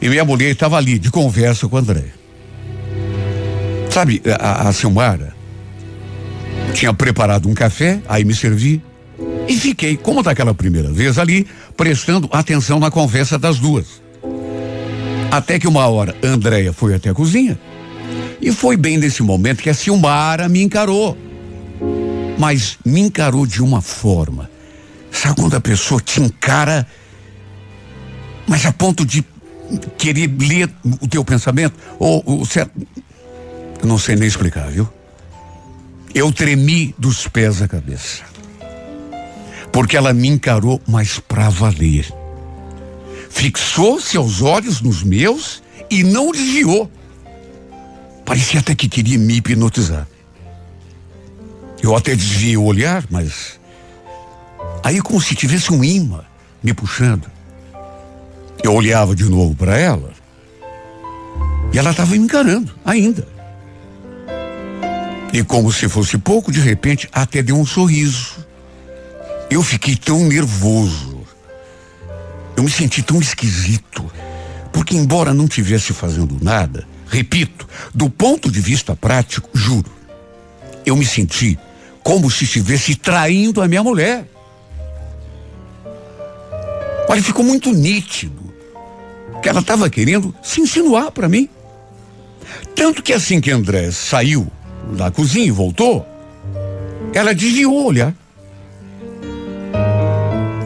[0.00, 2.04] e minha mulher estava ali de conversa com o André.
[3.90, 5.34] Sabe, a, a Silmara
[6.74, 8.82] tinha preparado um café, aí me servi
[9.48, 11.46] e fiquei, como daquela primeira vez ali,
[11.76, 14.02] prestando atenção na conversa das duas.
[15.30, 17.58] Até que uma hora, Andréia foi até a cozinha
[18.40, 21.16] e foi bem nesse momento que a Silmara me encarou.
[22.38, 24.50] Mas me encarou de uma forma.
[25.16, 26.86] Sabe quando a pessoa te encara,
[28.46, 29.24] mas a ponto de
[29.96, 31.74] querer ler o teu pensamento?
[31.98, 32.72] Ou, ou certo?
[33.80, 34.86] Eu não sei nem explicar, viu?
[36.14, 38.24] Eu tremi dos pés à cabeça.
[39.72, 42.12] Porque ela me encarou, mas pra valer.
[43.30, 46.90] Fixou seus olhos nos meus e não desviou.
[48.22, 50.06] Parecia até que queria me hipnotizar.
[51.82, 53.55] Eu até desviei o olhar, mas.
[54.86, 56.20] Aí, como se tivesse um imã
[56.62, 57.28] me puxando.
[58.62, 60.12] Eu olhava de novo para ela.
[61.72, 63.26] E ela estava me encarando, ainda.
[65.32, 68.46] E como se fosse pouco, de repente, até deu um sorriso.
[69.50, 71.26] Eu fiquei tão nervoso.
[72.56, 74.08] Eu me senti tão esquisito.
[74.72, 79.90] Porque, embora não tivesse fazendo nada, repito, do ponto de vista prático, juro,
[80.86, 81.58] eu me senti
[82.04, 84.35] como se estivesse traindo a minha mulher.
[87.08, 88.52] Olha, ficou muito nítido
[89.42, 91.48] que ela estava querendo se insinuar para mim.
[92.74, 94.46] Tanto que assim que André saiu
[94.96, 96.06] da cozinha e voltou,
[97.14, 98.14] ela desviou o olhar.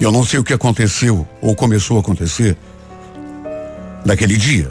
[0.00, 2.56] Eu não sei o que aconteceu ou começou a acontecer
[4.04, 4.70] naquele dia.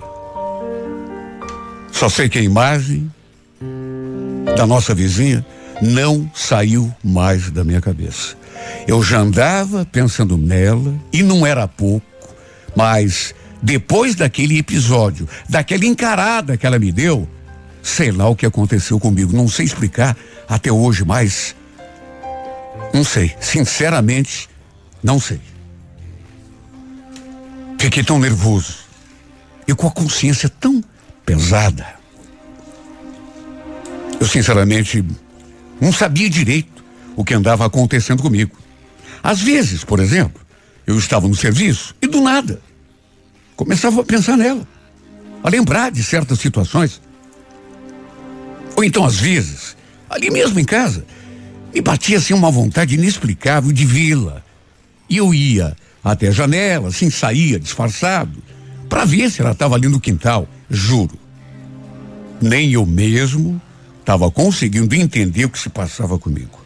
[1.91, 3.11] Só sei que a imagem
[4.55, 5.45] da nossa vizinha
[5.81, 8.38] não saiu mais da minha cabeça.
[8.87, 12.05] Eu já andava pensando nela e não era pouco,
[12.75, 17.27] mas depois daquele episódio, daquela encarada que ela me deu,
[17.83, 20.15] sei lá o que aconteceu comigo, não sei explicar
[20.47, 21.55] até hoje, mas
[22.93, 24.49] não sei, sinceramente,
[25.03, 25.39] não sei.
[27.77, 28.77] Fiquei tão nervoso
[29.67, 30.83] e com a consciência tão
[31.25, 31.85] pesada.
[34.19, 35.03] Eu sinceramente
[35.79, 36.78] não sabia direito
[37.15, 38.55] o que andava acontecendo comigo.
[39.21, 40.41] Às vezes, por exemplo,
[40.87, 42.61] eu estava no serviço e do nada
[43.59, 44.65] começava a pensar nela,
[45.43, 47.01] a lembrar de certas situações.
[48.73, 49.75] Ou então, às vezes,
[50.09, 51.05] ali mesmo em casa,
[51.73, 54.41] me batia assim uma vontade inexplicável de vê-la.
[55.09, 58.41] E eu ia até a janela, assim saía disfarçado,
[58.87, 61.19] para ver se ela estava ali no quintal, juro.
[62.41, 63.61] Nem eu mesmo
[63.99, 66.58] estava conseguindo entender o que se passava comigo.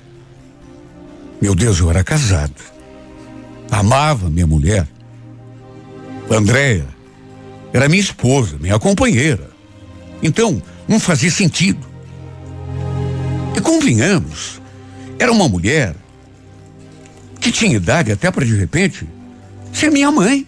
[1.43, 2.55] Meu Deus, eu era casado.
[3.69, 4.87] Amava minha mulher.
[6.31, 6.85] Andréia
[7.73, 9.49] era minha esposa, minha companheira.
[10.21, 11.85] Então, não fazia sentido.
[13.57, 14.61] E convenhamos,
[15.19, 15.97] era uma mulher
[17.41, 19.05] que tinha idade até para de repente
[19.73, 20.47] ser minha mãe.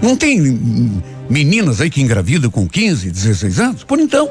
[0.00, 0.40] Não tem
[1.28, 3.84] meninas aí que engravidam com 15, 16 anos?
[3.84, 4.30] Por então.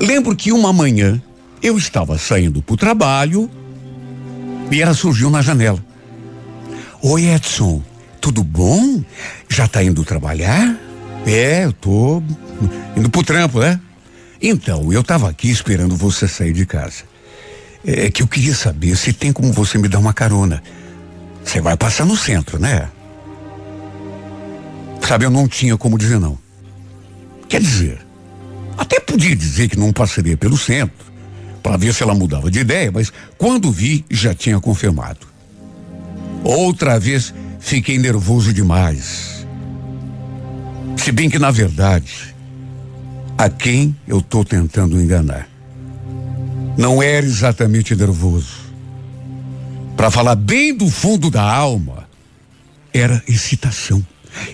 [0.00, 1.20] Lembro que uma manhã
[1.64, 3.50] eu estava saindo para o trabalho
[4.70, 5.82] e ela surgiu na janela.
[7.02, 7.82] Oi, Edson,
[8.20, 9.02] tudo bom?
[9.48, 10.78] Já está indo trabalhar?
[11.26, 12.22] É, eu tô
[12.94, 13.80] indo pro trampo, né?
[14.42, 17.04] Então, eu estava aqui esperando você sair de casa.
[17.82, 20.62] É que eu queria saber se tem como você me dar uma carona.
[21.42, 22.90] Você vai passar no centro, né?
[25.00, 26.38] Sabe, eu não tinha como dizer não.
[27.48, 28.04] Quer dizer,
[28.76, 31.13] até podia dizer que não passaria pelo centro,
[31.64, 35.26] para ver se ela mudava de ideia, mas quando vi, já tinha confirmado.
[36.44, 39.46] Outra vez fiquei nervoso demais.
[40.98, 42.34] Se bem que, na verdade,
[43.38, 45.48] a quem eu estou tentando enganar.
[46.76, 48.58] Não era exatamente nervoso.
[49.96, 52.06] Para falar bem do fundo da alma,
[52.92, 54.06] era excitação.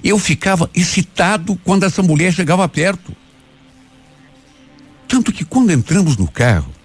[0.04, 3.16] Eu ficava excitado quando essa mulher chegava perto.
[5.08, 6.78] Tanto que quando entramos no carro,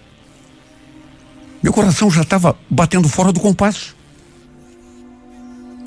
[1.66, 3.96] meu coração já estava batendo fora do compasso.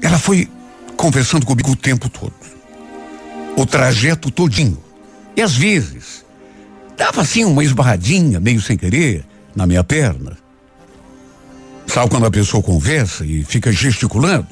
[0.03, 0.51] Ela foi
[0.97, 2.35] conversando comigo o tempo todo.
[3.57, 4.83] O trajeto todinho.
[5.37, 6.25] E às vezes,
[6.97, 9.25] dava assim uma esbarradinha, meio sem querer,
[9.55, 10.37] na minha perna.
[11.87, 14.49] Sabe quando a pessoa conversa e fica gesticulando?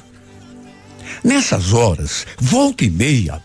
[1.25, 3.43] Nessas horas, volta e meia,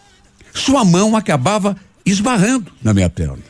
[0.54, 1.76] sua mão acabava
[2.06, 3.42] esbarrando na minha perna.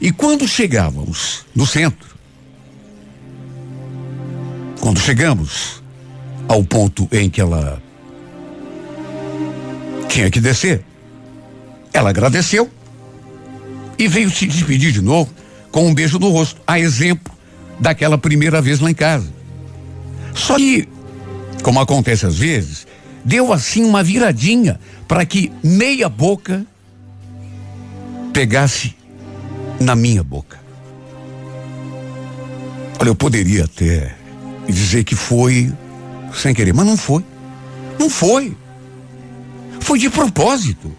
[0.00, 2.13] E quando chegávamos no centro,
[4.84, 5.82] quando chegamos
[6.46, 7.82] ao ponto em que ela
[10.10, 10.84] tinha que descer,
[11.90, 12.70] ela agradeceu
[13.98, 15.32] e veio se despedir de novo
[15.72, 17.32] com um beijo no rosto, a exemplo
[17.80, 19.26] daquela primeira vez lá em casa.
[20.34, 20.86] Só que,
[21.62, 22.86] como acontece às vezes,
[23.24, 24.78] deu assim uma viradinha
[25.08, 26.62] para que meia boca
[28.34, 28.94] pegasse
[29.80, 30.58] na minha boca.
[33.00, 34.23] Olha, eu poderia até
[34.72, 35.72] dizer que foi
[36.34, 37.24] sem querer, mas não foi.
[37.98, 38.56] Não foi.
[39.80, 40.94] Foi de propósito.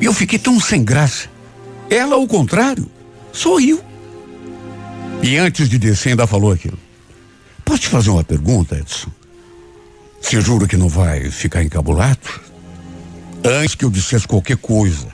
[0.00, 1.28] E eu fiquei tão sem graça.
[1.90, 2.90] Ela, ao contrário,
[3.32, 3.80] sorriu.
[5.22, 6.78] E antes de descer, ainda falou aquilo.
[7.64, 9.10] Posso te fazer uma pergunta, Edson?
[10.20, 12.18] Você jura que não vai ficar encabulado?
[13.44, 15.08] Antes que eu dissesse qualquer coisa,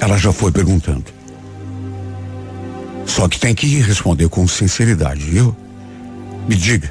[0.00, 1.04] ela já foi perguntando.
[3.14, 5.54] Só que tem que responder com sinceridade, viu?
[6.48, 6.90] Me diga.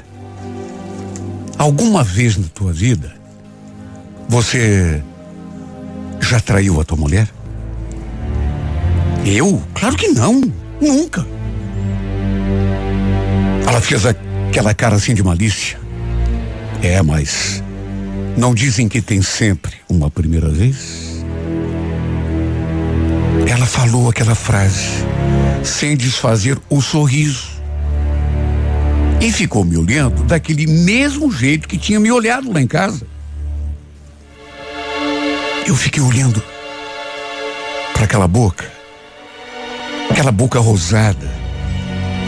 [1.58, 3.12] Alguma vez na tua vida
[4.28, 5.02] você
[6.20, 7.28] já traiu a tua mulher?
[9.26, 9.60] Eu?
[9.74, 10.40] Claro que não.
[10.80, 11.26] Nunca.
[13.66, 15.76] Ela fez aquela cara assim de malícia.
[16.80, 17.60] É, mas
[18.36, 21.11] não dizem que tem sempre uma primeira vez?
[23.52, 24.88] Ela falou aquela frase
[25.62, 27.50] sem desfazer o sorriso.
[29.20, 33.06] E ficou me olhando daquele mesmo jeito que tinha me olhado lá em casa.
[35.66, 36.42] Eu fiquei olhando
[37.92, 38.72] para aquela boca,
[40.08, 41.30] aquela boca rosada,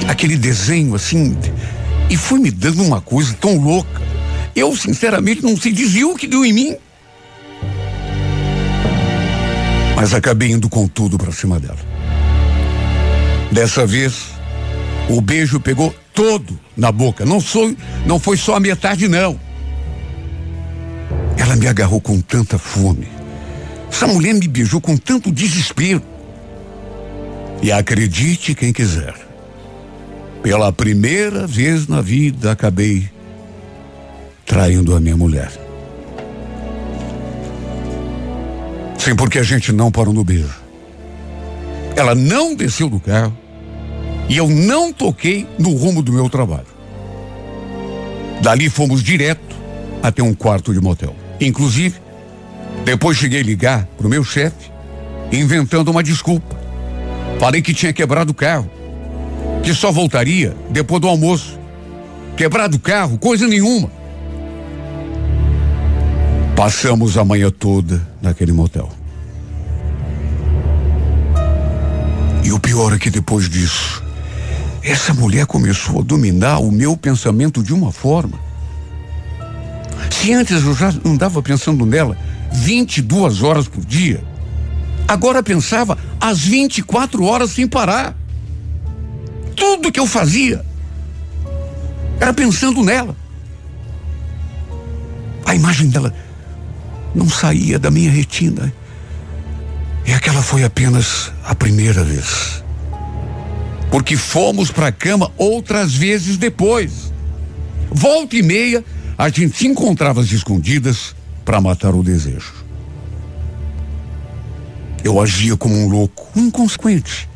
[0.07, 1.35] aquele desenho assim,
[2.11, 4.03] e foi me dando uma coisa tão louca.
[4.55, 6.77] Eu, sinceramente, não sei dizer o que deu em mim.
[9.97, 11.78] Mas acabei indo com tudo para cima dela.
[13.53, 14.30] Dessa vez,
[15.09, 17.24] o beijo pegou todo na boca.
[17.24, 17.74] Não, sou,
[18.07, 19.38] não foi só a metade, não.
[21.36, 23.09] Ela me agarrou com tanta fome.
[23.90, 26.03] Essa mulher me beijou com tanto desespero.
[27.62, 29.14] E acredite quem quiser.
[30.42, 33.09] Pela primeira vez na vida acabei
[34.45, 35.64] traindo a minha mulher.
[39.05, 40.55] Sim, porque a gente não parou no beijo.
[41.95, 43.37] Ela não desceu do carro
[44.31, 46.65] e eu não toquei no rumo do meu trabalho.
[48.41, 49.55] Dali fomos direto
[50.03, 51.15] até um quarto de motel.
[51.39, 52.01] Inclusive,
[52.87, 54.73] depois cheguei a ligar pro meu chefe,
[55.31, 56.59] inventando uma desculpa.
[57.39, 58.71] Falei que tinha quebrado o carro,
[59.63, 61.61] que só voltaria depois do almoço.
[62.39, 63.91] Quebrado o carro, coisa nenhuma.
[66.57, 68.89] Passamos a manhã toda naquele motel.
[72.45, 74.05] E o pior é que depois disso,
[74.81, 78.39] essa mulher começou a dominar o meu pensamento de uma forma.
[80.11, 82.17] Se antes eu já andava pensando nela
[82.53, 84.23] 22 horas por dia,
[85.09, 88.17] agora pensava às 24 horas sem parar.
[89.57, 90.65] Tudo que eu fazia
[92.21, 93.17] era pensando nela.
[95.45, 96.15] A imagem dela
[97.15, 98.73] não saía da minha retina.
[100.07, 102.62] E aquela foi apenas a primeira vez.
[103.91, 107.12] Porque fomos para a cama outras vezes depois.
[107.91, 108.85] Volta e meia,
[109.17, 112.53] a gente se encontrava às escondidas para matar o desejo.
[115.03, 117.29] Eu agia como um louco, um inconsequente.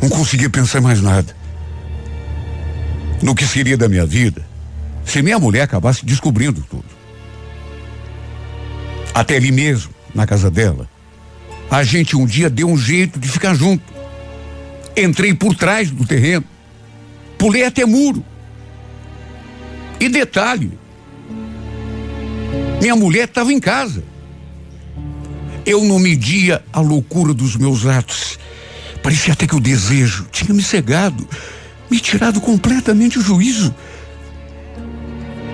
[0.00, 1.34] Não conseguia pensar mais nada.
[3.22, 4.52] No que seria da minha vida
[5.04, 6.84] se minha mulher acabasse descobrindo tudo.
[9.14, 10.88] Até ali mesmo, na casa dela,
[11.70, 13.82] a gente um dia deu um jeito de ficar junto.
[14.96, 16.44] Entrei por trás do terreno,
[17.38, 18.24] pulei até muro.
[19.98, 20.72] E detalhe,
[22.80, 24.02] minha mulher estava em casa.
[25.64, 28.38] Eu não media a loucura dos meus atos.
[29.02, 31.28] Parecia até que o desejo tinha me cegado,
[31.90, 33.74] me tirado completamente o juízo.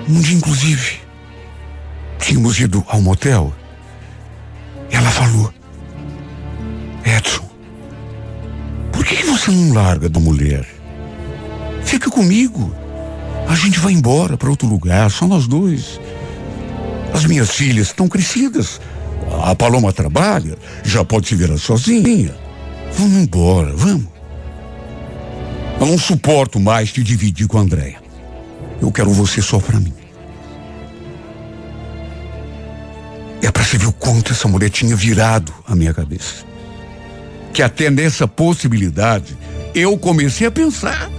[0.07, 0.99] Um dia, inclusive,
[2.19, 3.53] tínhamos ido ao motel.
[4.91, 5.53] Ela falou:
[7.05, 7.49] Edson,
[8.91, 10.65] por que, que você não larga da mulher?
[11.83, 12.73] Fica comigo.
[13.47, 15.99] A gente vai embora para outro lugar, só nós dois.
[17.13, 18.79] As minhas filhas estão crescidas.
[19.43, 22.35] A Paloma trabalha, já pode se virar sozinha.
[22.93, 24.07] Vamos embora, vamos.
[25.79, 28.01] Eu não suporto mais te dividir com a Andréia.
[28.81, 29.93] Eu quero você só para mim.
[33.41, 36.45] É para você ver o quanto essa mulher tinha virado a minha cabeça.
[37.53, 39.37] Que até nessa possibilidade
[39.73, 41.09] eu comecei a pensar.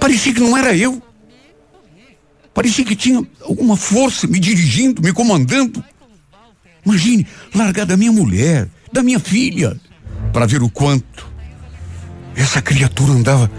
[0.00, 1.00] Parecia que não era eu.
[2.52, 5.82] Parecia que tinha alguma força me dirigindo, me comandando.
[6.84, 9.78] Imagine, largar da minha mulher, da minha filha,
[10.32, 11.30] para ver o quanto
[12.34, 13.50] essa criatura andava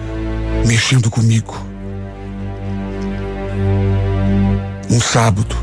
[0.66, 1.72] mexendo comigo.
[4.92, 5.56] Um sábado,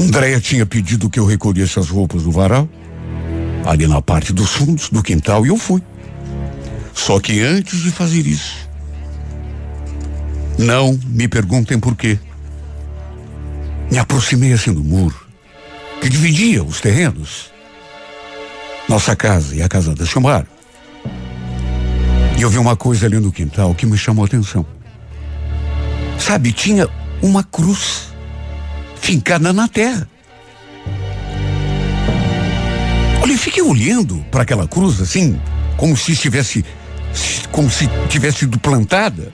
[0.00, 2.68] Andréia tinha pedido que eu recolhesse as roupas do varal,
[3.64, 5.80] ali na parte dos fundos do quintal, e eu fui.
[6.92, 8.68] Só que antes de fazer isso,
[10.58, 12.18] não me perguntem por quê.
[13.88, 15.14] Me aproximei assim do muro,
[16.00, 17.52] que dividia os terrenos,
[18.88, 20.48] nossa casa e a casa da Chumara.
[22.36, 24.66] E eu vi uma coisa ali no quintal que me chamou a atenção.
[26.18, 26.88] Sabe, tinha
[27.22, 28.08] uma cruz
[29.00, 30.08] fincada na terra.
[33.22, 35.40] Olha, eu fiquei olhando para aquela cruz assim,
[35.76, 36.64] como se estivesse
[37.50, 39.32] como se tivesse sido plantada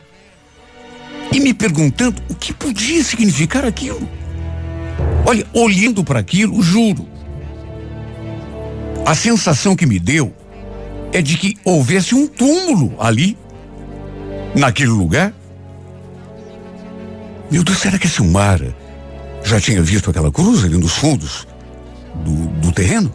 [1.33, 4.09] e me perguntando o que podia significar aquilo.
[5.27, 7.09] Olha, olhando para aquilo, juro,
[9.05, 10.35] a sensação que me deu
[11.13, 13.37] é de que houvesse um túmulo ali,
[14.55, 15.33] naquele lugar.
[17.55, 18.77] Meu Deus, será que a Silmara
[19.45, 21.47] já tinha visto aquela cruz ali nos fundos
[22.25, 23.15] do, do terreno?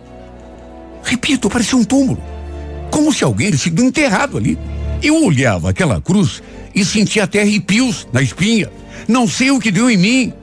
[1.03, 2.23] Repito, parecia um túmulo.
[2.89, 4.57] Como se alguém tivesse sido enterrado ali.
[5.03, 6.41] Eu olhava aquela cruz
[6.73, 8.71] e sentia até arrepios na espinha.
[9.09, 10.33] Não sei o que deu em mim.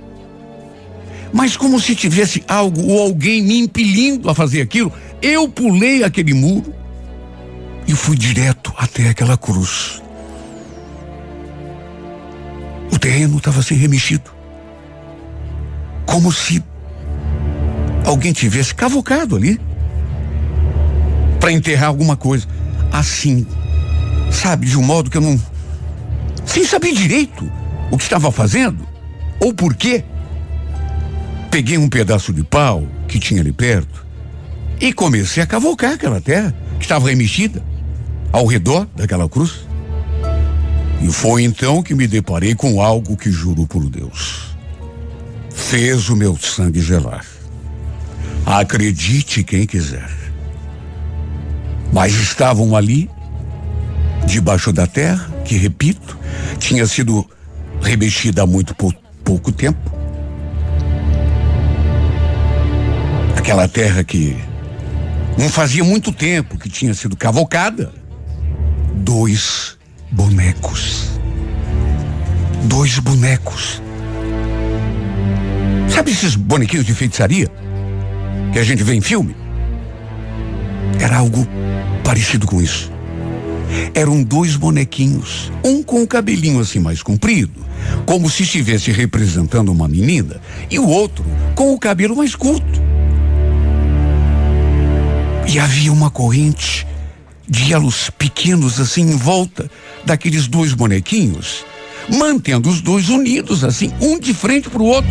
[1.33, 4.93] Mas como se tivesse algo ou alguém me impelindo a fazer aquilo,
[5.23, 6.71] eu pulei aquele muro
[7.89, 10.03] e fui direto até aquela cruz.
[12.93, 14.31] O terreno estava sem remexido.
[16.07, 16.63] Como se
[18.05, 19.61] alguém tivesse cavocado ali
[21.41, 22.47] para enterrar alguma coisa.
[22.93, 23.47] Assim,
[24.31, 25.41] sabe, de um modo que eu não.
[26.45, 27.51] Sem saber direito
[27.91, 28.87] o que estava fazendo
[29.41, 30.05] ou por quê.
[31.51, 34.05] Peguei um pedaço de pau que tinha ali perto
[34.81, 37.63] e comecei a cavocar aquela terra que estava remexida
[38.33, 39.66] ao redor daquela cruz.
[41.01, 44.57] E foi então que me deparei com algo que juro por Deus.
[45.51, 47.25] Fez o meu sangue gelar.
[48.45, 50.11] Acredite quem quiser.
[51.93, 53.11] Mas estavam ali,
[54.27, 56.19] debaixo da terra, que repito,
[56.59, 57.29] tinha sido
[57.81, 58.93] remexida há muito pou,
[59.25, 59.79] pouco tempo.
[63.37, 64.37] Aquela terra que
[65.39, 67.93] não fazia muito tempo que tinha sido cavocada.
[68.95, 69.76] Dois
[70.11, 71.11] bonecos.
[72.65, 73.83] Dois bonecos.
[75.89, 77.51] Sabe esses bonequinhos de feitiçaria?
[78.53, 79.37] Que a gente vê em filme?
[81.01, 81.47] Era algo
[82.05, 82.91] parecido com isso.
[83.95, 87.65] Eram dois bonequinhos, um com o cabelinho assim mais comprido,
[88.05, 90.41] como se estivesse representando uma menina,
[90.71, 92.81] e o outro com o cabelo mais curto.
[95.49, 96.87] E havia uma corrente
[97.49, 99.71] de elos pequenos assim em volta
[100.05, 101.65] daqueles dois bonequinhos,
[102.09, 105.11] mantendo os dois unidos assim, um de frente para o outro.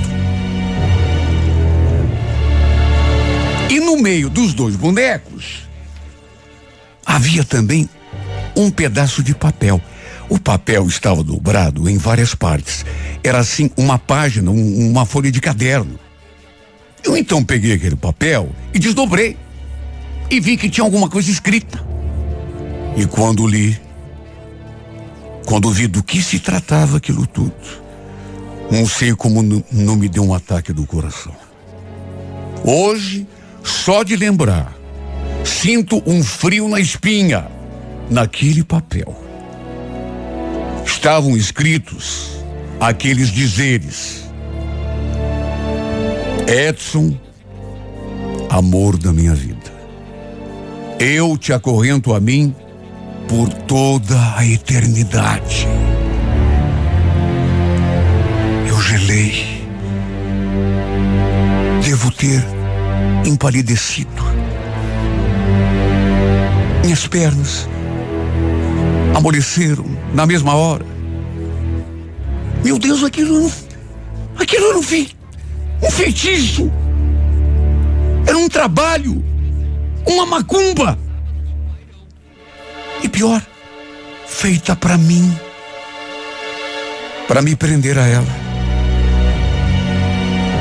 [3.69, 5.67] E no meio dos dois bonecos
[7.05, 7.89] havia também
[8.55, 9.81] um pedaço de papel.
[10.27, 12.85] O papel estava dobrado em várias partes.
[13.23, 15.99] Era assim uma página, um, uma folha de caderno.
[17.03, 19.37] Eu então peguei aquele papel e desdobrei
[20.29, 21.94] e vi que tinha alguma coisa escrita.
[22.95, 23.79] E quando li,
[25.45, 27.53] quando vi do que se tratava aquilo tudo,
[28.71, 31.35] não sei como não me deu um ataque do coração.
[32.63, 33.27] Hoje,
[33.63, 34.73] só de lembrar,
[35.43, 37.47] sinto um frio na espinha,
[38.09, 39.15] naquele papel.
[40.85, 42.31] Estavam escritos
[42.79, 44.23] aqueles dizeres:
[46.47, 47.15] Edson,
[48.49, 49.75] amor da minha vida.
[50.97, 52.55] Eu te acorrento a mim
[53.27, 55.67] por toda a eternidade.
[58.67, 59.65] Eu gelei.
[61.83, 62.43] Devo ter
[63.25, 64.23] empalidecido.
[66.83, 67.67] Minhas pernas
[69.15, 70.85] amoleceram na mesma hora.
[72.63, 73.51] Meu Deus, aquilo.
[74.37, 76.71] Aquilo era um, um feitiço.
[78.27, 79.23] Era um trabalho
[80.05, 80.97] uma macumba.
[83.03, 83.41] E pior,
[84.27, 85.37] feita para mim,
[87.27, 88.45] para me prender a ela.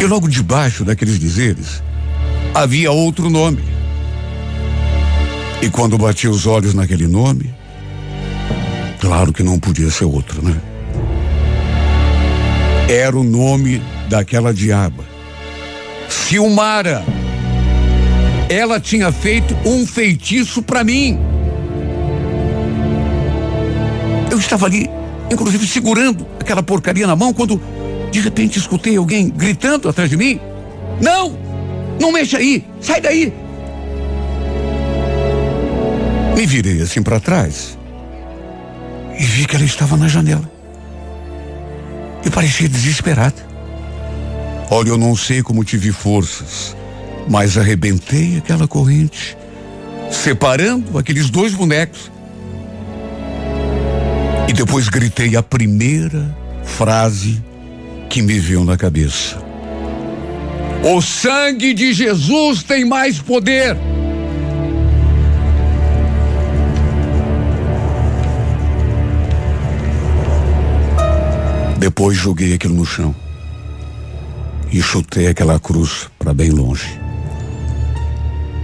[0.01, 1.83] E logo debaixo daqueles dizeres
[2.55, 3.63] havia outro nome.
[5.61, 7.53] E quando bati os olhos naquele nome,
[9.01, 10.55] claro que não podia ser outro, né?
[12.89, 15.05] Era o nome daquela diaba,
[16.09, 17.03] Silmara.
[18.49, 21.19] Ela tinha feito um feitiço para mim.
[24.35, 24.91] Eu estava ali,
[25.31, 27.63] inclusive segurando aquela porcaria na mão, quando
[28.11, 30.41] de repente escutei alguém gritando atrás de mim:
[31.01, 31.39] Não!
[32.01, 32.65] Não mexa aí!
[32.81, 33.33] Sai daí!
[36.35, 37.79] Me virei assim para trás
[39.17, 40.51] e vi que ela estava na janela.
[42.25, 43.41] E parecia desesperada.
[44.69, 46.77] Olha, eu não sei como tive forças,
[47.31, 49.37] mas arrebentei aquela corrente,
[50.11, 52.11] separando aqueles dois bonecos.
[54.55, 56.33] Depois gritei a primeira
[56.63, 57.43] frase
[58.09, 59.37] que me veio na cabeça.
[60.85, 63.77] O sangue de Jesus tem mais poder.
[71.79, 73.15] Depois joguei aquilo no chão
[74.71, 76.89] e chutei aquela cruz para bem longe.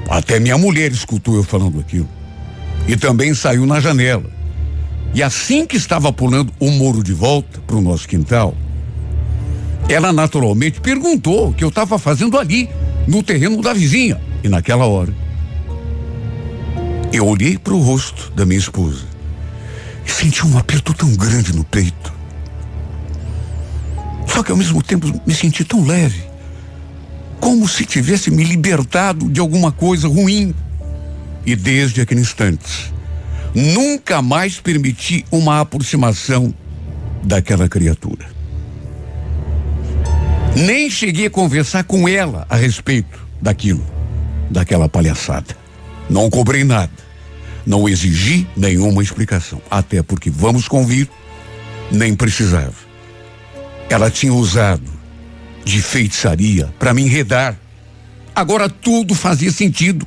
[0.09, 2.09] Até minha mulher escutou eu falando aquilo
[2.87, 4.40] e também saiu na janela.
[5.13, 8.55] E assim que estava pulando o muro de volta para o nosso quintal,
[9.89, 12.69] ela naturalmente perguntou o que eu estava fazendo ali,
[13.09, 14.21] no terreno da vizinha.
[14.43, 15.13] E naquela hora,
[17.13, 19.05] eu olhei para o rosto da minha esposa
[20.07, 22.13] e senti um aperto tão grande no peito.
[24.29, 26.23] Só que ao mesmo tempo me senti tão leve,
[27.41, 30.55] como se tivesse me libertado de alguma coisa ruim.
[31.45, 32.93] E desde aquele instante,
[33.55, 36.55] nunca mais permiti uma aproximação
[37.23, 38.27] daquela criatura.
[40.57, 43.85] Nem cheguei a conversar com ela a respeito daquilo,
[44.51, 45.57] daquela palhaçada.
[46.09, 46.91] Não cobrei nada.
[47.65, 49.61] Não exigi nenhuma explicação.
[49.71, 51.09] Até porque, vamos convir,
[51.91, 52.75] nem precisava.
[53.89, 54.91] Ela tinha usado
[55.65, 57.57] de feitiçaria para me enredar.
[58.35, 60.07] Agora tudo fazia sentido.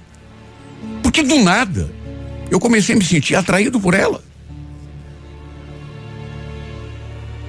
[1.01, 1.89] Porque do nada
[2.49, 4.23] eu comecei a me sentir atraído por ela.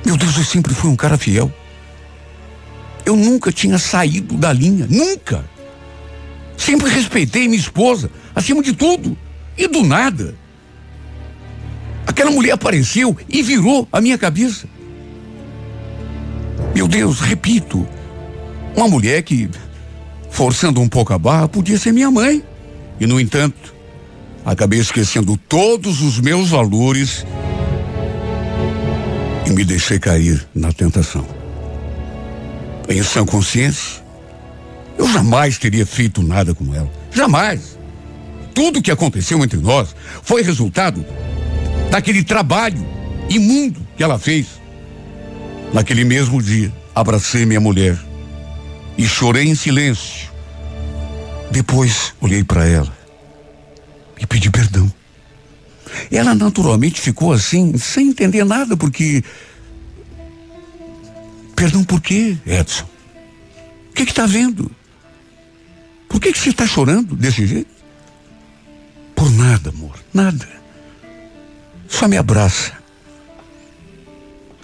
[0.05, 1.53] Meu Deus, eu sempre fui um cara fiel.
[3.05, 5.45] Eu nunca tinha saído da linha, nunca.
[6.57, 9.17] Sempre respeitei minha esposa, acima de tudo.
[9.57, 10.35] E do nada,
[12.07, 14.67] aquela mulher apareceu e virou a minha cabeça.
[16.75, 17.87] Meu Deus, repito,
[18.77, 19.49] uma mulher que,
[20.31, 22.43] forçando um pouco a barra, podia ser minha mãe.
[22.99, 23.74] E, no entanto,
[24.45, 27.25] acabei esquecendo todos os meus valores
[29.47, 31.27] e me deixei cair na tentação.
[32.89, 34.03] Em sã consciência,
[34.99, 36.91] eu jamais teria feito nada com ela.
[37.11, 37.79] Jamais.
[38.53, 41.05] Tudo que aconteceu entre nós foi resultado
[41.91, 42.85] daquele trabalho
[43.29, 44.47] imundo que ela fez.
[45.73, 47.99] Naquele mesmo dia, abracei minha mulher
[48.97, 50.29] e chorei em silêncio.
[51.51, 53.04] Depois olhei para ela
[54.19, 54.93] e pedi perdão.
[56.11, 59.23] Ela naturalmente ficou assim, sem entender nada, porque.
[61.55, 62.85] Perdão por quê, Edson?
[63.91, 64.71] O que está vendo?
[66.09, 67.71] Por que, você está chorando desse jeito?
[69.15, 70.49] Por nada, amor, nada.
[71.89, 72.73] Só me abraça.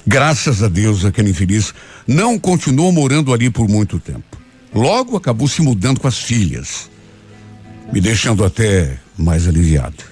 [0.07, 1.73] Graças a Deus, aquele infeliz
[2.07, 4.39] não continuou morando ali por muito tempo.
[4.75, 6.91] Logo acabou se mudando com as filhas,
[7.93, 10.05] me deixando até mais aliviado.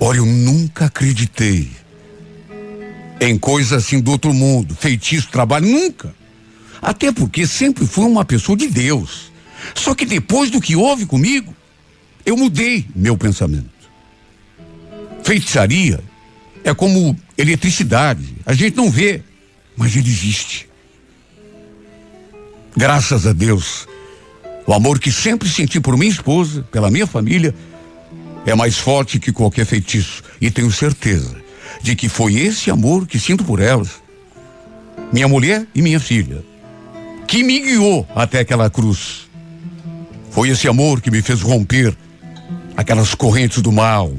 [0.00, 1.70] Olha, eu nunca acreditei
[3.20, 6.14] em coisa assim do outro mundo, feitiço, trabalho, nunca.
[6.80, 9.32] Até porque sempre fui uma pessoa de Deus.
[9.74, 11.54] Só que depois do que houve comigo,
[12.24, 13.68] eu mudei meu pensamento.
[15.24, 16.00] Feitiçaria
[16.62, 18.36] é como eletricidade.
[18.46, 19.22] A gente não vê,
[19.76, 20.68] mas ele existe.
[22.76, 23.88] Graças a Deus,
[24.68, 27.54] o amor que sempre senti por minha esposa, pela minha família,
[28.44, 30.22] é mais forte que qualquer feitiço.
[30.38, 31.34] E tenho certeza
[31.80, 34.02] de que foi esse amor que sinto por elas,
[35.10, 36.44] minha mulher e minha filha,
[37.26, 39.26] que me guiou até aquela cruz.
[40.30, 41.96] Foi esse amor que me fez romper
[42.76, 44.12] aquelas correntes do mal,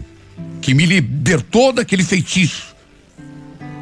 [0.63, 2.75] que me libertou daquele feitiço,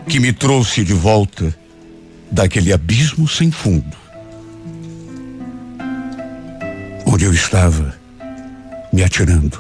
[0.06, 1.58] que me trouxe de volta
[2.30, 3.96] daquele abismo sem fundo,
[7.18, 7.98] onde eu estava
[8.94, 9.60] me atirando,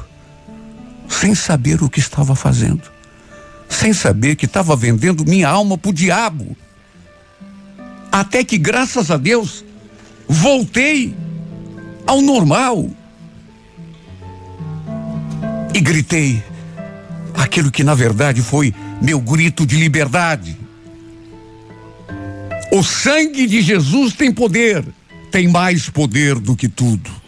[1.10, 2.84] sem saber o que estava fazendo,
[3.68, 6.56] sem saber que estava vendendo minha alma para o diabo.
[8.12, 9.66] Até que, graças a Deus,
[10.28, 11.16] voltei
[12.06, 12.92] ao normal.
[15.74, 16.44] E gritei:
[17.34, 20.56] aquilo que na verdade foi meu grito de liberdade.
[22.72, 24.86] O sangue de Jesus tem poder,
[25.32, 27.27] tem mais poder do que tudo.